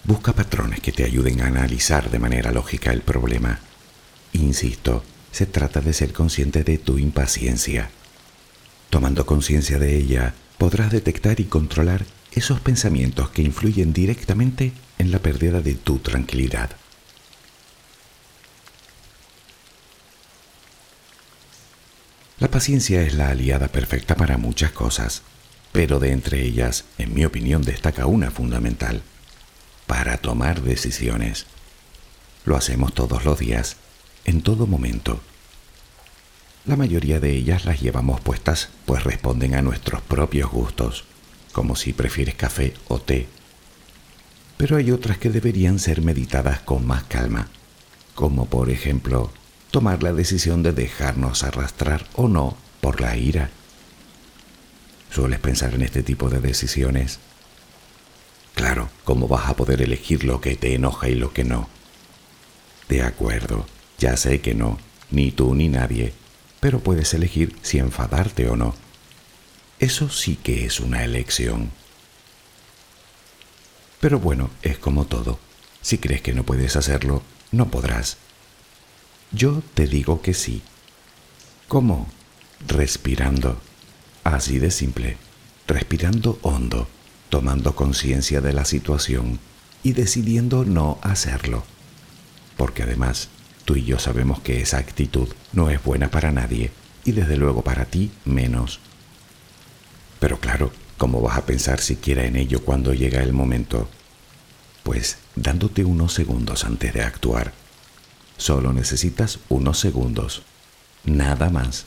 Busca 0.03 0.33
patrones 0.33 0.79
que 0.79 0.91
te 0.91 1.03
ayuden 1.03 1.41
a 1.41 1.47
analizar 1.47 2.09
de 2.09 2.19
manera 2.19 2.51
lógica 2.51 2.91
el 2.91 3.01
problema. 3.01 3.59
Insisto, 4.33 5.03
se 5.31 5.45
trata 5.45 5.81
de 5.81 5.93
ser 5.93 6.13
consciente 6.13 6.63
de 6.63 6.77
tu 6.77 6.97
impaciencia. 6.97 7.89
Tomando 8.89 9.25
conciencia 9.25 9.79
de 9.79 9.95
ella, 9.95 10.33
podrás 10.61 10.91
detectar 10.91 11.39
y 11.39 11.45
controlar 11.45 12.05
esos 12.33 12.59
pensamientos 12.59 13.31
que 13.31 13.41
influyen 13.41 13.93
directamente 13.93 14.73
en 14.99 15.09
la 15.09 15.17
pérdida 15.17 15.59
de 15.59 15.73
tu 15.73 15.97
tranquilidad. 15.97 16.69
La 22.37 22.51
paciencia 22.51 23.01
es 23.01 23.15
la 23.15 23.29
aliada 23.29 23.69
perfecta 23.69 24.15
para 24.15 24.37
muchas 24.37 24.71
cosas, 24.71 25.23
pero 25.71 25.99
de 25.99 26.11
entre 26.11 26.43
ellas, 26.43 26.85
en 26.99 27.15
mi 27.15 27.25
opinión, 27.25 27.63
destaca 27.63 28.05
una 28.05 28.29
fundamental, 28.29 29.01
para 29.87 30.17
tomar 30.17 30.61
decisiones. 30.61 31.47
Lo 32.45 32.55
hacemos 32.55 32.93
todos 32.93 33.25
los 33.25 33.39
días, 33.39 33.77
en 34.25 34.43
todo 34.43 34.67
momento, 34.67 35.23
la 36.65 36.75
mayoría 36.75 37.19
de 37.19 37.31
ellas 37.31 37.65
las 37.65 37.81
llevamos 37.81 38.21
puestas 38.21 38.69
pues 38.85 39.03
responden 39.03 39.55
a 39.55 39.61
nuestros 39.61 40.01
propios 40.01 40.51
gustos, 40.51 41.05
como 41.51 41.75
si 41.75 41.91
prefieres 41.91 42.35
café 42.35 42.73
o 42.87 42.99
té. 42.99 43.27
Pero 44.57 44.77
hay 44.77 44.91
otras 44.91 45.17
que 45.17 45.29
deberían 45.29 45.79
ser 45.79 46.01
meditadas 46.01 46.59
con 46.59 46.85
más 46.85 47.03
calma, 47.03 47.47
como 48.13 48.45
por 48.45 48.69
ejemplo 48.69 49.31
tomar 49.71 50.03
la 50.03 50.13
decisión 50.13 50.61
de 50.61 50.73
dejarnos 50.73 51.43
arrastrar 51.43 52.05
o 52.13 52.27
no 52.27 52.55
por 52.79 53.01
la 53.01 53.17
ira. 53.17 53.49
¿Sueles 55.09 55.39
pensar 55.39 55.73
en 55.73 55.81
este 55.81 56.03
tipo 56.03 56.29
de 56.29 56.39
decisiones? 56.39 57.19
Claro, 58.53 58.89
¿cómo 59.03 59.27
vas 59.27 59.49
a 59.49 59.55
poder 59.55 59.81
elegir 59.81 60.23
lo 60.23 60.41
que 60.41 60.55
te 60.55 60.75
enoja 60.75 61.09
y 61.09 61.15
lo 61.15 61.33
que 61.33 61.43
no? 61.43 61.67
De 62.87 63.01
acuerdo, 63.01 63.65
ya 63.97 64.15
sé 64.15 64.41
que 64.41 64.53
no, 64.53 64.77
ni 65.09 65.31
tú 65.31 65.55
ni 65.55 65.67
nadie, 65.67 66.13
pero 66.61 66.79
puedes 66.79 67.13
elegir 67.13 67.53
si 67.61 67.79
enfadarte 67.79 68.47
o 68.47 68.55
no. 68.55 68.73
Eso 69.79 70.09
sí 70.09 70.37
que 70.37 70.63
es 70.63 70.79
una 70.79 71.03
elección. 71.03 71.71
Pero 73.99 74.19
bueno, 74.19 74.51
es 74.61 74.77
como 74.77 75.05
todo. 75.05 75.39
Si 75.81 75.97
crees 75.97 76.21
que 76.21 76.33
no 76.33 76.43
puedes 76.43 76.75
hacerlo, 76.75 77.23
no 77.51 77.69
podrás. 77.69 78.17
Yo 79.31 79.63
te 79.73 79.87
digo 79.87 80.21
que 80.21 80.35
sí. 80.35 80.61
¿Cómo? 81.67 82.07
Respirando. 82.67 83.59
Así 84.23 84.59
de 84.59 84.69
simple. 84.69 85.17
Respirando 85.67 86.37
hondo, 86.43 86.87
tomando 87.29 87.75
conciencia 87.75 88.39
de 88.39 88.53
la 88.53 88.65
situación 88.65 89.39
y 89.81 89.93
decidiendo 89.93 90.63
no 90.63 90.99
hacerlo. 91.01 91.63
Porque 92.55 92.83
además, 92.83 93.29
Tú 93.71 93.77
y 93.77 93.85
yo 93.85 93.99
sabemos 93.99 94.41
que 94.41 94.59
esa 94.61 94.79
actitud 94.79 95.29
no 95.53 95.69
es 95.69 95.81
buena 95.81 96.11
para 96.11 96.33
nadie 96.33 96.71
y 97.05 97.13
desde 97.13 97.37
luego 97.37 97.61
para 97.61 97.85
ti 97.85 98.11
menos. 98.25 98.81
Pero 100.19 100.41
claro, 100.41 100.73
¿cómo 100.97 101.21
vas 101.21 101.37
a 101.37 101.45
pensar 101.45 101.79
siquiera 101.79 102.25
en 102.25 102.35
ello 102.35 102.65
cuando 102.65 102.93
llega 102.93 103.23
el 103.23 103.31
momento? 103.31 103.87
Pues 104.83 105.19
dándote 105.37 105.85
unos 105.85 106.13
segundos 106.13 106.65
antes 106.65 106.93
de 106.93 107.01
actuar. 107.01 107.53
Solo 108.35 108.73
necesitas 108.73 109.39
unos 109.47 109.79
segundos. 109.79 110.43
Nada 111.05 111.49
más. 111.49 111.85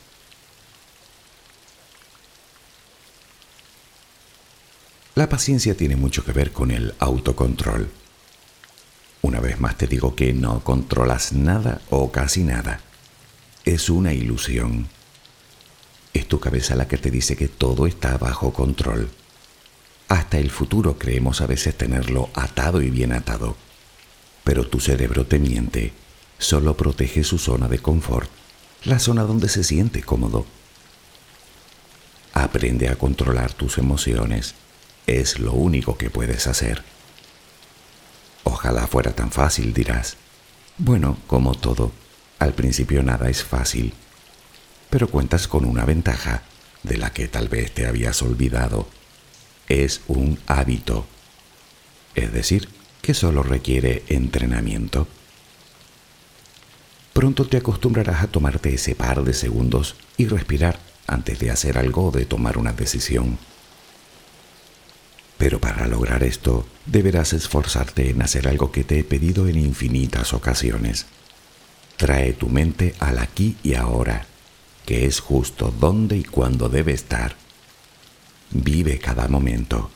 La 5.17 5.29
paciencia 5.29 5.77
tiene 5.77 5.97
mucho 5.97 6.25
que 6.25 6.33
ver 6.33 6.51
con 6.51 6.71
el 6.71 6.95
autocontrol. 6.99 7.91
Una 9.25 9.41
vez 9.41 9.59
más 9.59 9.79
te 9.79 9.87
digo 9.87 10.15
que 10.15 10.35
no 10.35 10.61
controlas 10.63 11.33
nada 11.33 11.81
o 11.89 12.13
casi 12.13 12.45
nada. 12.45 12.81
Es 13.65 13.89
una 13.89 14.13
ilusión. 14.13 14.87
Es 16.13 16.29
tu 16.29 16.41
cabeza 16.41 16.77
la 16.77 16.89
que 16.89 16.99
te 16.99 17.11
dice 17.11 17.35
que 17.35 17.49
todo 17.49 17.87
está 17.87 18.19
bajo 18.19 18.53
control. 18.53 19.09
Hasta 20.09 20.37
el 20.37 20.51
futuro 20.51 20.99
creemos 20.99 21.41
a 21.41 21.47
veces 21.47 21.75
tenerlo 21.75 22.29
atado 22.35 22.83
y 22.83 22.91
bien 22.91 23.15
atado. 23.15 23.57
Pero 24.45 24.67
tu 24.67 24.79
cerebro 24.79 25.25
te 25.25 25.39
miente. 25.39 25.95
Solo 26.37 26.77
protege 26.77 27.25
su 27.25 27.39
zona 27.39 27.67
de 27.67 27.79
confort, 27.79 28.29
la 28.85 28.99
zona 28.99 29.23
donde 29.23 29.49
se 29.49 29.65
siente 29.65 30.03
cómodo. 30.03 30.45
Aprende 32.35 32.91
a 32.91 32.97
controlar 32.97 33.55
tus 33.55 33.79
emociones 33.79 34.55
es 35.07 35.39
lo 35.39 35.53
único 35.53 35.97
que 35.97 36.11
puedes 36.11 36.47
hacer. 36.47 36.83
Ojalá 38.45 38.87
fuera 38.87 39.13
tan 39.13 39.31
fácil, 39.31 39.75
dirás. 39.75 40.17
Bueno, 40.79 41.19
como 41.27 41.55
todo, 41.55 41.93
al 42.39 42.55
principio 42.55 43.03
nada 43.03 43.29
es 43.29 43.43
fácil, 43.45 43.95
pero 44.91 45.09
cuentas 45.09 45.49
con 45.49 45.65
una 45.65 45.85
ventaja 45.85 46.43
de 46.83 46.99
la 46.99 47.13
que 47.13 47.29
tal 47.29 47.49
vez 47.49 47.73
te 47.73 47.87
habías 47.87 48.23
olvidado. 48.23 48.89
Es 49.69 50.03
un 50.09 50.39
hábito, 50.47 51.07
es 52.15 52.33
decir, 52.33 52.69
que 53.01 53.15
solo 53.15 53.43
requiere 53.43 54.05
entrenamiento. 54.09 55.07
Pronto 57.13 57.47
te 57.47 57.57
acostumbrarás 57.57 58.23
a 58.25 58.27
tomarte 58.27 58.75
ese 58.75 58.95
par 58.95 59.23
de 59.25 59.35
segundos 59.35 59.95
y 60.17 60.27
respirar 60.27 60.81
antes 61.07 61.39
de 61.39 61.51
hacer 61.51 61.79
algo 61.79 62.07
o 62.07 62.11
de 62.11 62.27
tomar 62.27 62.59
una 62.59 62.73
decisión. 62.73 63.39
Pero 65.39 65.61
para 65.61 65.87
lograr 65.87 66.23
esto, 66.23 66.67
deberás 66.87 67.33
esforzarte 67.33 68.11
en 68.11 68.23
hacer 68.23 68.49
algo 68.49 68.71
que 68.71 68.85
te 68.85 68.99
he 68.99 69.05
pedido 69.05 69.49
en 69.49 69.59
infinitas 69.59 70.33
ocasiones. 70.33 71.07
Trae 71.97 72.33
tu 72.33 72.49
mente 72.49 72.95
al 73.01 73.19
aquí 73.19 73.57
y 73.63 73.75
ahora, 73.75 74.27
que 74.87 75.07
es 75.07 75.21
justo 75.21 75.73
donde 75.79 76.17
y 76.17 76.25
cuando 76.25 76.69
debe 76.69 76.93
estar. 76.93 77.37
Vive 78.51 78.99
cada 78.99 79.29
momento. 79.29 79.91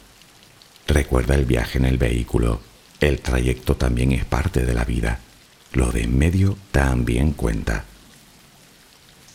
Recuerda 0.86 1.34
el 1.34 1.44
viaje 1.44 1.78
en 1.78 1.84
el 1.84 1.98
vehículo. 1.98 2.60
El 3.00 3.20
trayecto 3.20 3.76
también 3.76 4.12
es 4.12 4.24
parte 4.24 4.64
de 4.64 4.74
la 4.74 4.84
vida. 4.84 5.20
Lo 5.72 5.92
de 5.92 6.02
en 6.02 6.18
medio 6.18 6.56
también 6.72 7.32
cuenta. 7.32 7.84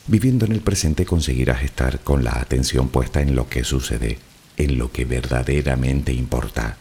Viviendo 0.08 0.46
en 0.46 0.52
el 0.52 0.62
presente 0.62 1.06
conseguirás 1.06 1.64
estar 1.64 2.00
con 2.00 2.24
la 2.26 2.40
atención 2.40 2.90
puesta 2.90 3.22
en 3.22 3.36
lo 3.36 3.48
que 3.48 3.64
sucede 3.64 4.20
en 4.58 4.78
lo 4.78 4.92
que 4.92 5.06
verdaderamente 5.06 6.14
importa. 6.14 6.78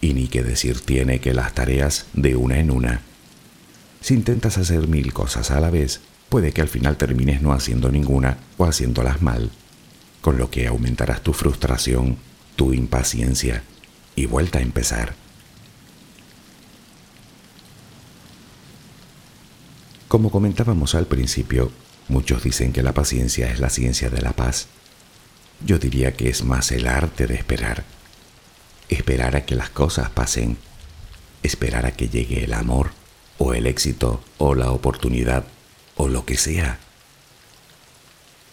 Y 0.00 0.14
ni 0.14 0.28
que 0.28 0.42
decir 0.42 0.80
tiene 0.80 1.20
que 1.20 1.34
las 1.34 1.54
tareas 1.54 2.06
de 2.12 2.36
una 2.36 2.58
en 2.58 2.70
una. 2.70 3.02
Si 4.00 4.14
intentas 4.14 4.58
hacer 4.58 4.86
mil 4.86 5.12
cosas 5.12 5.50
a 5.50 5.60
la 5.60 5.70
vez, 5.70 6.00
puede 6.28 6.52
que 6.52 6.60
al 6.60 6.68
final 6.68 6.96
termines 6.96 7.40
no 7.42 7.52
haciendo 7.52 7.90
ninguna 7.90 8.38
o 8.58 8.66
haciéndolas 8.66 9.22
mal, 9.22 9.50
con 10.20 10.36
lo 10.36 10.50
que 10.50 10.66
aumentarás 10.66 11.22
tu 11.22 11.32
frustración, 11.32 12.18
tu 12.56 12.72
impaciencia 12.72 13.62
y 14.14 14.26
vuelta 14.26 14.58
a 14.58 14.62
empezar. 14.62 15.14
Como 20.08 20.30
comentábamos 20.30 20.94
al 20.94 21.06
principio, 21.06 21.72
muchos 22.08 22.44
dicen 22.44 22.72
que 22.72 22.82
la 22.82 22.92
paciencia 22.92 23.50
es 23.50 23.58
la 23.58 23.70
ciencia 23.70 24.10
de 24.10 24.22
la 24.22 24.32
paz 24.32 24.68
yo 25.64 25.78
diría 25.78 26.12
que 26.12 26.28
es 26.28 26.44
más 26.44 26.72
el 26.72 26.86
arte 26.86 27.26
de 27.26 27.34
esperar. 27.34 27.84
Esperar 28.88 29.36
a 29.36 29.44
que 29.44 29.54
las 29.54 29.70
cosas 29.70 30.10
pasen. 30.10 30.58
Esperar 31.42 31.86
a 31.86 31.92
que 31.92 32.08
llegue 32.08 32.44
el 32.44 32.54
amor 32.54 32.90
o 33.38 33.54
el 33.54 33.66
éxito 33.66 34.22
o 34.38 34.54
la 34.54 34.70
oportunidad 34.70 35.44
o 35.96 36.08
lo 36.08 36.24
que 36.24 36.36
sea. 36.36 36.78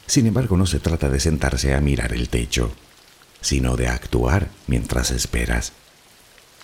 Sin 0.07 0.27
embargo, 0.27 0.57
no 0.57 0.65
se 0.65 0.79
trata 0.79 1.09
de 1.09 1.19
sentarse 1.19 1.73
a 1.73 1.81
mirar 1.81 2.13
el 2.13 2.29
techo, 2.29 2.71
sino 3.39 3.77
de 3.77 3.87
actuar 3.87 4.49
mientras 4.67 5.11
esperas. 5.11 5.73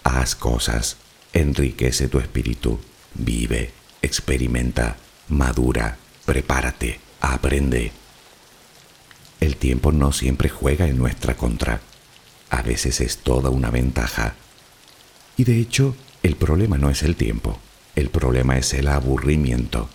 Haz 0.03 0.35
cosas, 0.35 0.97
enriquece 1.33 2.07
tu 2.07 2.19
espíritu, 2.19 2.79
vive, 3.13 3.71
experimenta, 4.01 4.97
madura, 5.29 5.97
prepárate, 6.25 6.99
aprende. 7.21 7.91
El 9.39 9.57
tiempo 9.57 9.91
no 9.91 10.11
siempre 10.11 10.49
juega 10.49 10.87
en 10.87 10.97
nuestra 10.97 11.37
contra. 11.37 11.81
A 12.49 12.61
veces 12.61 13.01
es 13.01 13.17
toda 13.17 13.49
una 13.49 13.69
ventaja. 13.69 14.35
Y 15.35 15.43
de 15.43 15.59
hecho, 15.59 15.95
el 16.23 16.35
problema 16.35 16.77
no 16.77 16.89
es 16.89 17.03
el 17.03 17.15
tiempo, 17.15 17.59
el 17.95 18.09
problema 18.09 18.57
es 18.57 18.73
el 18.73 18.87
aburrimiento. 18.87 19.89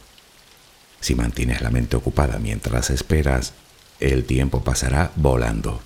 Si 1.00 1.16
mantienes 1.16 1.60
la 1.60 1.70
mente 1.70 1.96
ocupada 1.96 2.38
mientras 2.38 2.90
esperas, 2.90 3.54
el 3.98 4.24
tiempo 4.24 4.62
pasará 4.62 5.10
volando. 5.16 5.82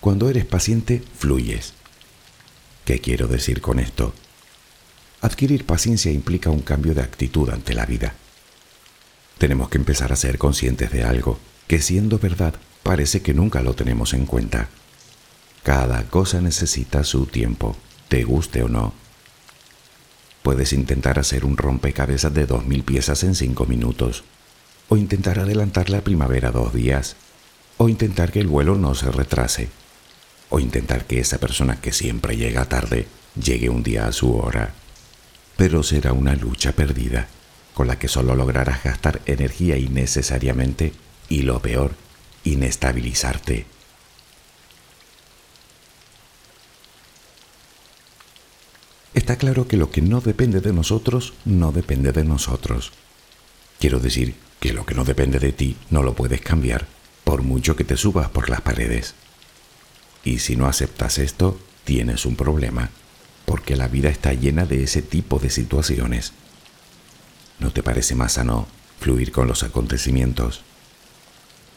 Cuando 0.00 0.28
eres 0.28 0.44
paciente, 0.46 1.02
fluyes. 1.18 1.74
¿Qué 2.84 3.00
quiero 3.00 3.26
decir 3.26 3.60
con 3.60 3.78
esto? 3.78 4.14
Adquirir 5.24 5.64
paciencia 5.64 6.12
implica 6.12 6.50
un 6.50 6.60
cambio 6.60 6.92
de 6.92 7.00
actitud 7.00 7.48
ante 7.48 7.72
la 7.72 7.86
vida. 7.86 8.12
Tenemos 9.38 9.70
que 9.70 9.78
empezar 9.78 10.12
a 10.12 10.16
ser 10.16 10.36
conscientes 10.36 10.92
de 10.92 11.02
algo 11.02 11.38
que 11.66 11.80
siendo 11.80 12.18
verdad 12.18 12.52
parece 12.82 13.22
que 13.22 13.32
nunca 13.32 13.62
lo 13.62 13.72
tenemos 13.72 14.12
en 14.12 14.26
cuenta. 14.26 14.68
Cada 15.62 16.02
cosa 16.10 16.42
necesita 16.42 17.04
su 17.04 17.24
tiempo, 17.24 17.74
te 18.08 18.22
guste 18.24 18.64
o 18.64 18.68
no. 18.68 18.92
Puedes 20.42 20.74
intentar 20.74 21.18
hacer 21.18 21.46
un 21.46 21.56
rompecabezas 21.56 22.34
de 22.34 22.44
dos 22.44 22.66
mil 22.66 22.84
piezas 22.84 23.24
en 23.24 23.34
cinco 23.34 23.64
minutos, 23.64 24.24
o 24.90 24.98
intentar 24.98 25.38
adelantar 25.38 25.88
la 25.88 26.02
primavera 26.02 26.50
dos 26.50 26.74
días, 26.74 27.16
o 27.78 27.88
intentar 27.88 28.30
que 28.30 28.40
el 28.40 28.46
vuelo 28.46 28.74
no 28.74 28.94
se 28.94 29.10
retrase, 29.10 29.70
o 30.50 30.60
intentar 30.60 31.06
que 31.06 31.18
esa 31.18 31.38
persona 31.38 31.80
que 31.80 31.94
siempre 31.94 32.36
llega 32.36 32.66
tarde 32.66 33.06
llegue 33.42 33.70
un 33.70 33.82
día 33.82 34.06
a 34.06 34.12
su 34.12 34.36
hora 34.36 34.74
pero 35.56 35.82
será 35.82 36.12
una 36.12 36.34
lucha 36.34 36.72
perdida, 36.72 37.28
con 37.74 37.86
la 37.86 37.98
que 37.98 38.08
solo 38.08 38.34
lograrás 38.34 38.82
gastar 38.82 39.20
energía 39.26 39.76
innecesariamente 39.76 40.92
y 41.28 41.42
lo 41.42 41.60
peor, 41.60 41.92
inestabilizarte. 42.44 43.66
Está 49.14 49.36
claro 49.36 49.68
que 49.68 49.76
lo 49.76 49.90
que 49.90 50.02
no 50.02 50.20
depende 50.20 50.60
de 50.60 50.72
nosotros, 50.72 51.34
no 51.44 51.70
depende 51.72 52.12
de 52.12 52.24
nosotros. 52.24 52.92
Quiero 53.78 54.00
decir 54.00 54.34
que 54.58 54.72
lo 54.72 54.84
que 54.84 54.94
no 54.94 55.04
depende 55.04 55.38
de 55.38 55.52
ti 55.52 55.76
no 55.90 56.02
lo 56.02 56.14
puedes 56.14 56.40
cambiar, 56.40 56.86
por 57.22 57.42
mucho 57.42 57.76
que 57.76 57.84
te 57.84 57.96
subas 57.96 58.28
por 58.28 58.50
las 58.50 58.60
paredes. 58.60 59.14
Y 60.24 60.40
si 60.40 60.56
no 60.56 60.66
aceptas 60.66 61.18
esto, 61.18 61.58
tienes 61.84 62.26
un 62.26 62.34
problema 62.34 62.90
porque 63.54 63.76
la 63.76 63.86
vida 63.86 64.08
está 64.08 64.32
llena 64.32 64.66
de 64.66 64.82
ese 64.82 65.00
tipo 65.00 65.38
de 65.38 65.48
situaciones. 65.48 66.32
¿No 67.60 67.70
te 67.70 67.84
parece 67.84 68.16
más 68.16 68.32
sano 68.32 68.66
fluir 68.98 69.30
con 69.30 69.46
los 69.46 69.62
acontecimientos? 69.62 70.62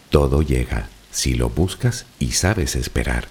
Todo 0.10 0.42
llega 0.42 0.90
si 1.12 1.36
lo 1.36 1.52
buscas 1.52 2.08
y 2.18 2.32
sabes 2.32 2.76
esperar. 2.76 3.28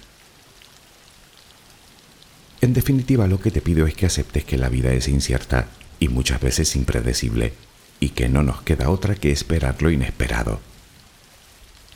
En 2.61 2.73
definitiva, 2.73 3.27
lo 3.27 3.41
que 3.41 3.51
te 3.51 3.59
pido 3.59 3.85
es 3.85 3.95
que 3.95 4.05
aceptes 4.05 4.45
que 4.45 4.57
la 4.57 4.69
vida 4.69 4.93
es 4.93 5.09
incierta 5.09 5.67
y 5.99 6.07
muchas 6.07 6.39
veces 6.39 6.73
impredecible, 6.77 7.51
y 7.99 8.11
que 8.11 8.29
no 8.29 8.43
nos 8.43 8.61
queda 8.61 8.89
otra 8.89 9.15
que 9.15 9.33
esperar 9.33 9.81
lo 9.81 9.91
inesperado 9.91 10.61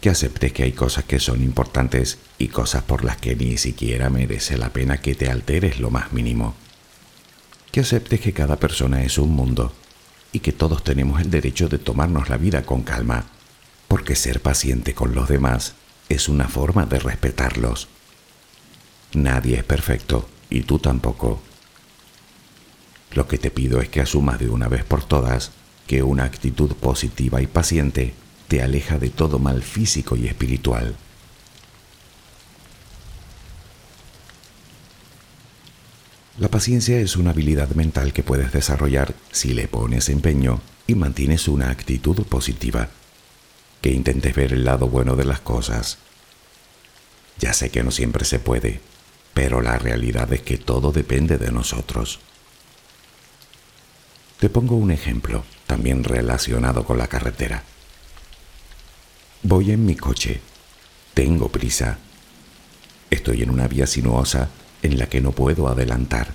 que 0.01 0.09
aceptes 0.09 0.51
que 0.51 0.63
hay 0.63 0.71
cosas 0.71 1.05
que 1.05 1.19
son 1.19 1.43
importantes 1.43 2.17
y 2.39 2.47
cosas 2.47 2.81
por 2.83 3.05
las 3.05 3.17
que 3.17 3.35
ni 3.35 3.57
siquiera 3.57 4.09
merece 4.09 4.57
la 4.57 4.73
pena 4.73 4.97
que 4.97 5.13
te 5.13 5.29
alteres 5.29 5.79
lo 5.79 5.91
más 5.91 6.11
mínimo. 6.11 6.55
Que 7.71 7.81
aceptes 7.81 8.19
que 8.19 8.33
cada 8.33 8.57
persona 8.57 9.03
es 9.03 9.19
un 9.19 9.29
mundo 9.29 9.71
y 10.33 10.39
que 10.39 10.53
todos 10.53 10.83
tenemos 10.83 11.21
el 11.21 11.29
derecho 11.29 11.69
de 11.69 11.77
tomarnos 11.77 12.29
la 12.29 12.37
vida 12.37 12.63
con 12.63 12.81
calma, 12.81 13.25
porque 13.87 14.15
ser 14.15 14.41
paciente 14.41 14.95
con 14.95 15.13
los 15.13 15.29
demás 15.29 15.75
es 16.09 16.29
una 16.29 16.47
forma 16.47 16.87
de 16.87 16.97
respetarlos. 16.97 17.87
Nadie 19.13 19.57
es 19.57 19.63
perfecto 19.63 20.27
y 20.49 20.61
tú 20.61 20.79
tampoco. 20.79 21.41
Lo 23.13 23.27
que 23.27 23.37
te 23.37 23.51
pido 23.51 23.81
es 23.81 23.89
que 23.89 24.01
asumas 24.01 24.39
de 24.39 24.49
una 24.49 24.67
vez 24.67 24.83
por 24.83 25.03
todas 25.03 25.51
que 25.85 26.01
una 26.01 26.23
actitud 26.23 26.71
positiva 26.75 27.41
y 27.41 27.47
paciente 27.47 28.15
te 28.51 28.61
aleja 28.61 28.99
de 28.99 29.09
todo 29.09 29.39
mal 29.39 29.63
físico 29.63 30.17
y 30.17 30.27
espiritual. 30.27 30.93
La 36.37 36.49
paciencia 36.49 36.99
es 36.99 37.15
una 37.15 37.29
habilidad 37.29 37.69
mental 37.69 38.11
que 38.11 38.23
puedes 38.23 38.51
desarrollar 38.51 39.15
si 39.31 39.53
le 39.53 39.69
pones 39.69 40.09
empeño 40.09 40.59
y 40.85 40.95
mantienes 40.95 41.47
una 41.47 41.69
actitud 41.69 42.23
positiva. 42.25 42.89
que 43.79 43.91
intentes 43.91 44.35
ver 44.35 44.51
el 44.51 44.65
lado 44.65 44.89
bueno 44.89 45.15
de 45.15 45.23
las 45.23 45.39
cosas. 45.39 45.97
Ya 47.39 47.53
sé 47.53 47.69
que 47.69 47.83
no 47.83 47.91
siempre 47.91 48.25
se 48.25 48.39
puede, 48.39 48.81
pero 49.33 49.61
la 49.61 49.79
realidad 49.79 50.31
es 50.33 50.41
que 50.41 50.57
todo 50.57 50.91
depende 50.91 51.37
de 51.37 51.53
nosotros. 51.53 52.19
Te 54.41 54.49
pongo 54.49 54.75
un 54.75 54.91
ejemplo, 54.91 55.45
también 55.67 56.03
relacionado 56.03 56.83
con 56.83 56.97
la 56.97 57.07
carretera. 57.07 57.63
Voy 59.43 59.71
en 59.71 59.85
mi 59.85 59.95
coche. 59.95 60.39
Tengo 61.15 61.49
prisa. 61.49 61.97
Estoy 63.09 63.41
en 63.41 63.49
una 63.49 63.67
vía 63.67 63.87
sinuosa 63.87 64.49
en 64.83 64.99
la 64.99 65.07
que 65.07 65.19
no 65.19 65.31
puedo 65.31 65.67
adelantar. 65.67 66.33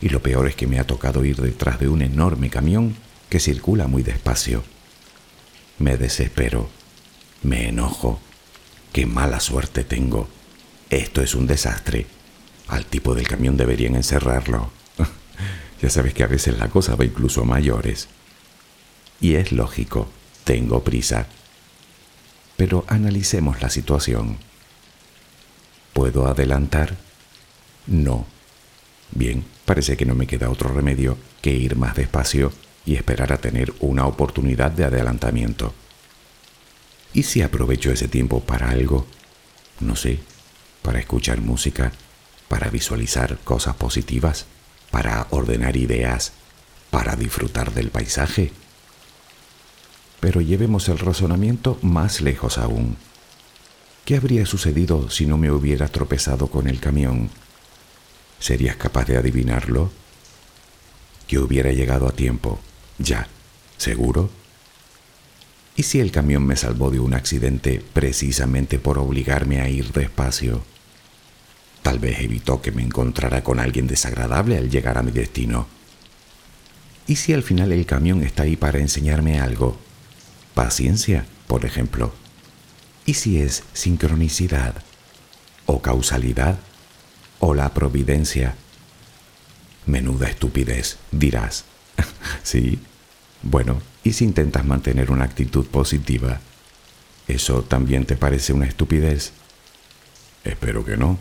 Y 0.00 0.08
lo 0.08 0.22
peor 0.22 0.48
es 0.48 0.56
que 0.56 0.66
me 0.66 0.78
ha 0.78 0.84
tocado 0.84 1.26
ir 1.26 1.36
detrás 1.36 1.78
de 1.78 1.88
un 1.88 2.00
enorme 2.00 2.48
camión 2.48 2.96
que 3.28 3.38
circula 3.38 3.86
muy 3.86 4.02
despacio. 4.02 4.64
Me 5.78 5.98
desespero. 5.98 6.70
Me 7.42 7.68
enojo. 7.68 8.18
Qué 8.92 9.04
mala 9.04 9.38
suerte 9.38 9.84
tengo. 9.84 10.26
Esto 10.88 11.20
es 11.20 11.34
un 11.34 11.46
desastre. 11.46 12.06
Al 12.68 12.86
tipo 12.86 13.14
del 13.14 13.28
camión 13.28 13.58
deberían 13.58 13.94
encerrarlo. 13.94 14.70
ya 15.82 15.90
sabes 15.90 16.14
que 16.14 16.24
a 16.24 16.28
veces 16.28 16.56
la 16.56 16.68
cosa 16.68 16.96
va 16.96 17.04
incluso 17.04 17.42
a 17.42 17.44
mayores. 17.44 18.08
Y 19.20 19.34
es 19.34 19.52
lógico, 19.52 20.08
tengo 20.44 20.82
prisa. 20.82 21.26
Pero 22.56 22.84
analicemos 22.88 23.60
la 23.62 23.70
situación. 23.70 24.38
¿Puedo 25.92 26.26
adelantar? 26.26 26.96
No. 27.86 28.26
Bien, 29.12 29.44
parece 29.64 29.96
que 29.96 30.06
no 30.06 30.14
me 30.14 30.26
queda 30.26 30.50
otro 30.50 30.70
remedio 30.70 31.16
que 31.42 31.52
ir 31.52 31.76
más 31.76 31.94
despacio 31.94 32.52
y 32.84 32.96
esperar 32.96 33.32
a 33.32 33.38
tener 33.38 33.74
una 33.80 34.06
oportunidad 34.06 34.70
de 34.70 34.84
adelantamiento. 34.84 35.74
¿Y 37.12 37.22
si 37.22 37.42
aprovecho 37.42 37.90
ese 37.90 38.08
tiempo 38.08 38.40
para 38.40 38.70
algo? 38.70 39.06
No 39.80 39.96
sé, 39.96 40.20
para 40.82 40.98
escuchar 40.98 41.40
música, 41.40 41.92
para 42.48 42.70
visualizar 42.70 43.38
cosas 43.38 43.74
positivas, 43.76 44.46
para 44.90 45.26
ordenar 45.30 45.76
ideas, 45.76 46.32
para 46.90 47.16
disfrutar 47.16 47.72
del 47.72 47.90
paisaje. 47.90 48.52
Pero 50.20 50.40
llevemos 50.40 50.88
el 50.88 50.98
razonamiento 50.98 51.78
más 51.82 52.20
lejos 52.20 52.58
aún. 52.58 52.96
¿Qué 54.04 54.16
habría 54.16 54.46
sucedido 54.46 55.10
si 55.10 55.26
no 55.26 55.36
me 55.36 55.50
hubiera 55.50 55.88
tropezado 55.88 56.46
con 56.46 56.68
el 56.68 56.78
camión? 56.78 57.30
¿Serías 58.38 58.76
capaz 58.76 59.06
de 59.06 59.16
adivinarlo? 59.16 59.90
Que 61.26 61.38
hubiera 61.38 61.72
llegado 61.72 62.06
a 62.06 62.12
tiempo, 62.12 62.60
ya, 62.98 63.26
¿seguro? 63.76 64.30
¿Y 65.74 65.82
si 65.82 66.00
el 66.00 66.10
camión 66.10 66.46
me 66.46 66.56
salvó 66.56 66.90
de 66.90 67.00
un 67.00 67.14
accidente 67.14 67.82
precisamente 67.92 68.78
por 68.78 68.98
obligarme 68.98 69.60
a 69.60 69.68
ir 69.68 69.92
despacio? 69.92 70.64
Tal 71.82 71.98
vez 71.98 72.20
evitó 72.20 72.62
que 72.62 72.72
me 72.72 72.82
encontrara 72.82 73.44
con 73.44 73.60
alguien 73.60 73.86
desagradable 73.86 74.56
al 74.56 74.70
llegar 74.70 74.98
a 74.98 75.02
mi 75.02 75.10
destino. 75.10 75.66
¿Y 77.06 77.16
si 77.16 77.32
al 77.32 77.42
final 77.42 77.72
el 77.72 77.86
camión 77.86 78.22
está 78.22 78.44
ahí 78.44 78.56
para 78.56 78.78
enseñarme 78.78 79.38
algo? 79.38 79.76
Paciencia, 80.56 81.26
por 81.48 81.66
ejemplo. 81.66 82.14
¿Y 83.04 83.12
si 83.12 83.42
es 83.42 83.62
sincronicidad? 83.74 84.74
¿O 85.66 85.82
causalidad? 85.82 86.58
¿O 87.40 87.52
la 87.52 87.74
providencia? 87.74 88.54
Menuda 89.84 90.28
estupidez, 90.28 90.96
dirás. 91.12 91.66
sí, 92.42 92.78
bueno, 93.42 93.82
¿y 94.02 94.14
si 94.14 94.24
intentas 94.24 94.64
mantener 94.64 95.10
una 95.10 95.24
actitud 95.26 95.66
positiva? 95.66 96.40
¿Eso 97.28 97.60
también 97.60 98.06
te 98.06 98.16
parece 98.16 98.54
una 98.54 98.64
estupidez? 98.64 99.32
Espero 100.42 100.86
que 100.86 100.96
no. 100.96 101.18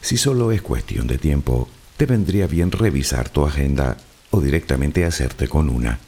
Si 0.00 0.16
solo 0.16 0.50
es 0.50 0.60
cuestión 0.60 1.06
de 1.06 1.18
tiempo, 1.18 1.68
te 1.96 2.06
vendría 2.06 2.46
bien 2.46 2.70
revisar 2.70 3.28
tu 3.28 3.46
agenda 3.46 3.96
o 4.30 4.40
directamente 4.40 5.04
hacerte 5.04 5.48
con 5.48 5.68
una. 5.68 5.98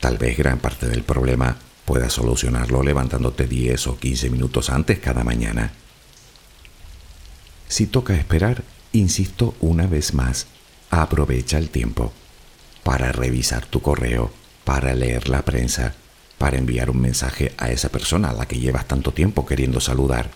Tal 0.00 0.18
vez 0.18 0.36
gran 0.36 0.58
parte 0.58 0.88
del 0.88 1.02
problema 1.02 1.56
puedas 1.84 2.12
solucionarlo 2.12 2.82
levantándote 2.82 3.46
10 3.46 3.86
o 3.88 3.98
15 3.98 4.30
minutos 4.30 4.70
antes 4.70 4.98
cada 4.98 5.24
mañana. 5.24 5.72
Si 7.68 7.86
toca 7.86 8.14
esperar, 8.14 8.62
insisto 8.92 9.54
una 9.60 9.86
vez 9.86 10.12
más, 10.12 10.46
aprovecha 10.90 11.58
el 11.58 11.70
tiempo 11.70 12.12
para 12.82 13.12
revisar 13.12 13.64
tu 13.66 13.80
correo, 13.80 14.30
para 14.64 14.94
leer 14.94 15.28
la 15.28 15.42
prensa, 15.42 15.94
para 16.38 16.58
enviar 16.58 16.90
un 16.90 17.00
mensaje 17.00 17.52
a 17.56 17.70
esa 17.70 17.88
persona 17.88 18.30
a 18.30 18.34
la 18.34 18.46
que 18.46 18.58
llevas 18.58 18.86
tanto 18.86 19.12
tiempo 19.12 19.46
queriendo 19.46 19.80
saludar, 19.80 20.30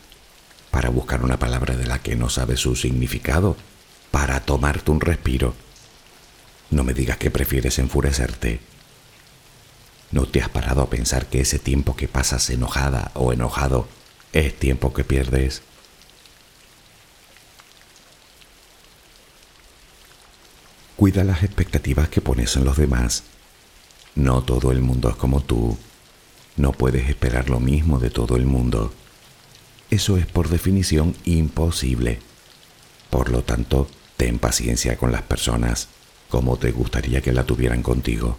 para 0.70 0.88
buscar 0.88 1.24
una 1.24 1.38
palabra 1.38 1.76
de 1.76 1.87
la 1.87 1.98
que 1.98 2.16
no 2.16 2.29
sabes 2.29 2.61
su 2.61 2.76
significado, 2.76 3.57
para 4.16 4.40
tomarte 4.40 4.90
un 4.90 5.02
respiro. 5.02 5.55
No 6.70 6.85
me 6.85 6.94
digas 6.94 7.18
que 7.18 7.31
prefieres 7.31 7.79
enfurecerte. 7.79 8.61
¿No 10.11 10.24
te 10.24 10.40
has 10.40 10.48
parado 10.48 10.81
a 10.81 10.88
pensar 10.88 11.26
que 11.26 11.42
ese 11.42 11.59
tiempo 11.59 11.96
que 11.96 12.09
pasas 12.09 12.48
enojada 12.48 13.11
o 13.12 13.35
enojado 13.35 13.87
es 14.33 14.59
tiempo 14.59 14.94
que 14.94 15.05
pierdes? 15.05 15.61
Cuida 20.96 21.22
las 21.22 21.42
expectativas 21.42 22.09
que 22.09 22.22
pones 22.22 22.57
en 22.57 22.64
los 22.64 22.79
demás. 22.79 23.24
No 24.14 24.42
todo 24.44 24.72
el 24.72 24.81
mundo 24.81 25.11
es 25.11 25.16
como 25.16 25.42
tú. 25.42 25.76
No 26.57 26.72
puedes 26.72 27.11
esperar 27.11 27.50
lo 27.50 27.61
mismo 27.61 27.98
de 27.98 28.09
todo 28.09 28.37
el 28.37 28.46
mundo. 28.46 28.94
Eso 29.90 30.16
es 30.16 30.24
por 30.24 30.48
definición 30.48 31.14
imposible. 31.26 32.20
Por 33.11 33.29
lo 33.29 33.44
tanto, 33.44 33.88
ten 34.16 34.38
paciencia 34.38 34.96
con 34.96 35.12
las 35.12 35.22
personas 35.22 35.88
como 36.29 36.57
te 36.57 36.72
gustaría 36.72 37.20
que 37.20 37.33
la 37.33 37.44
tuvieran 37.44 37.83
contigo, 37.83 38.37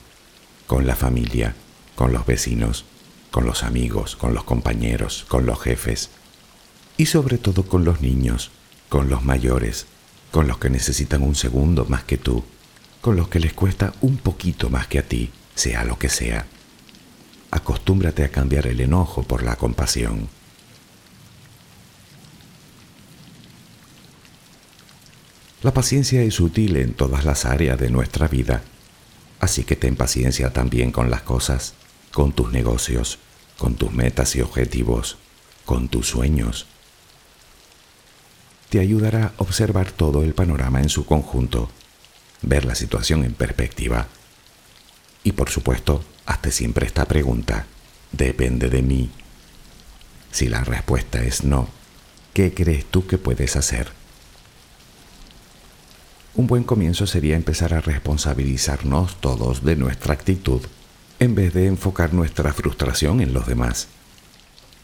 con 0.65 0.85
la 0.85 0.95
familia, 0.95 1.55
con 1.95 2.11
los 2.11 2.25
vecinos, 2.25 2.85
con 3.31 3.45
los 3.45 3.63
amigos, 3.63 4.15
con 4.15 4.33
los 4.33 4.43
compañeros, 4.43 5.25
con 5.27 5.45
los 5.45 5.61
jefes 5.61 6.09
y 6.97 7.05
sobre 7.05 7.37
todo 7.37 7.63
con 7.63 7.85
los 7.85 8.01
niños, 8.01 8.51
con 8.89 9.09
los 9.09 9.23
mayores, 9.23 9.85
con 10.31 10.47
los 10.47 10.57
que 10.57 10.69
necesitan 10.69 11.23
un 11.23 11.35
segundo 11.35 11.85
más 11.85 12.03
que 12.03 12.17
tú, 12.17 12.43
con 13.01 13.15
los 13.15 13.29
que 13.29 13.39
les 13.39 13.53
cuesta 13.53 13.93
un 14.01 14.17
poquito 14.17 14.69
más 14.69 14.87
que 14.87 14.99
a 14.99 15.03
ti, 15.03 15.31
sea 15.55 15.83
lo 15.85 15.97
que 15.97 16.09
sea. 16.09 16.45
Acostúmbrate 17.51 18.23
a 18.25 18.29
cambiar 18.29 18.67
el 18.67 18.81
enojo 18.81 19.23
por 19.23 19.43
la 19.43 19.55
compasión. 19.55 20.27
La 25.63 25.73
paciencia 25.73 26.21
es 26.21 26.39
útil 26.39 26.77
en 26.77 26.93
todas 26.93 27.25
las 27.25 27.45
áreas 27.45 27.79
de 27.79 27.89
nuestra 27.89 28.27
vida, 28.27 28.61
así 29.39 29.63
que 29.63 29.75
ten 29.75 29.95
paciencia 29.95 30.53
también 30.53 30.91
con 30.91 31.09
las 31.09 31.23
cosas, 31.23 31.73
con 32.11 32.31
tus 32.31 32.51
negocios, 32.51 33.19
con 33.57 33.75
tus 33.75 33.91
metas 33.91 34.35
y 34.35 34.41
objetivos, 34.41 35.17
con 35.65 35.89
tus 35.89 36.07
sueños, 36.07 36.67
te 38.69 38.79
ayudará 38.79 39.27
a 39.27 39.33
observar 39.37 39.91
todo 39.91 40.23
el 40.23 40.33
panorama 40.33 40.81
en 40.81 40.89
su 40.89 41.05
conjunto, 41.05 41.69
ver 42.41 42.65
la 42.65 42.75
situación 42.75 43.23
en 43.23 43.33
perspectiva. 43.33 44.07
Y 45.23 45.31
por 45.31 45.49
supuesto, 45.49 46.03
hazte 46.25 46.51
siempre 46.51 46.85
esta 46.85 47.05
pregunta, 47.05 47.65
¿depende 48.11 48.69
de 48.69 48.81
mí? 48.81 49.09
Si 50.31 50.49
la 50.49 50.63
respuesta 50.63 51.23
es 51.23 51.43
no, 51.43 51.69
¿qué 52.33 52.53
crees 52.53 52.85
tú 52.85 53.08
que 53.08 53.17
puedes 53.17 53.55
hacer? 53.55 53.96
Un 56.34 56.48
buen 56.48 56.63
comienzo 56.63 57.08
sería 57.08 57.36
empezar 57.36 57.73
a 57.73 57.82
responsabilizarnos 57.82 59.19
todos 59.19 59.63
de 59.63 59.75
nuestra 59.75 60.13
actitud, 60.13 60.62
en 61.19 61.34
vez 61.34 61.54
de 61.54 61.67
enfocar 61.67 62.13
nuestra 62.13 62.54
frustración 62.54 63.21
en 63.21 63.34
los 63.34 63.48
demás. 63.48 63.88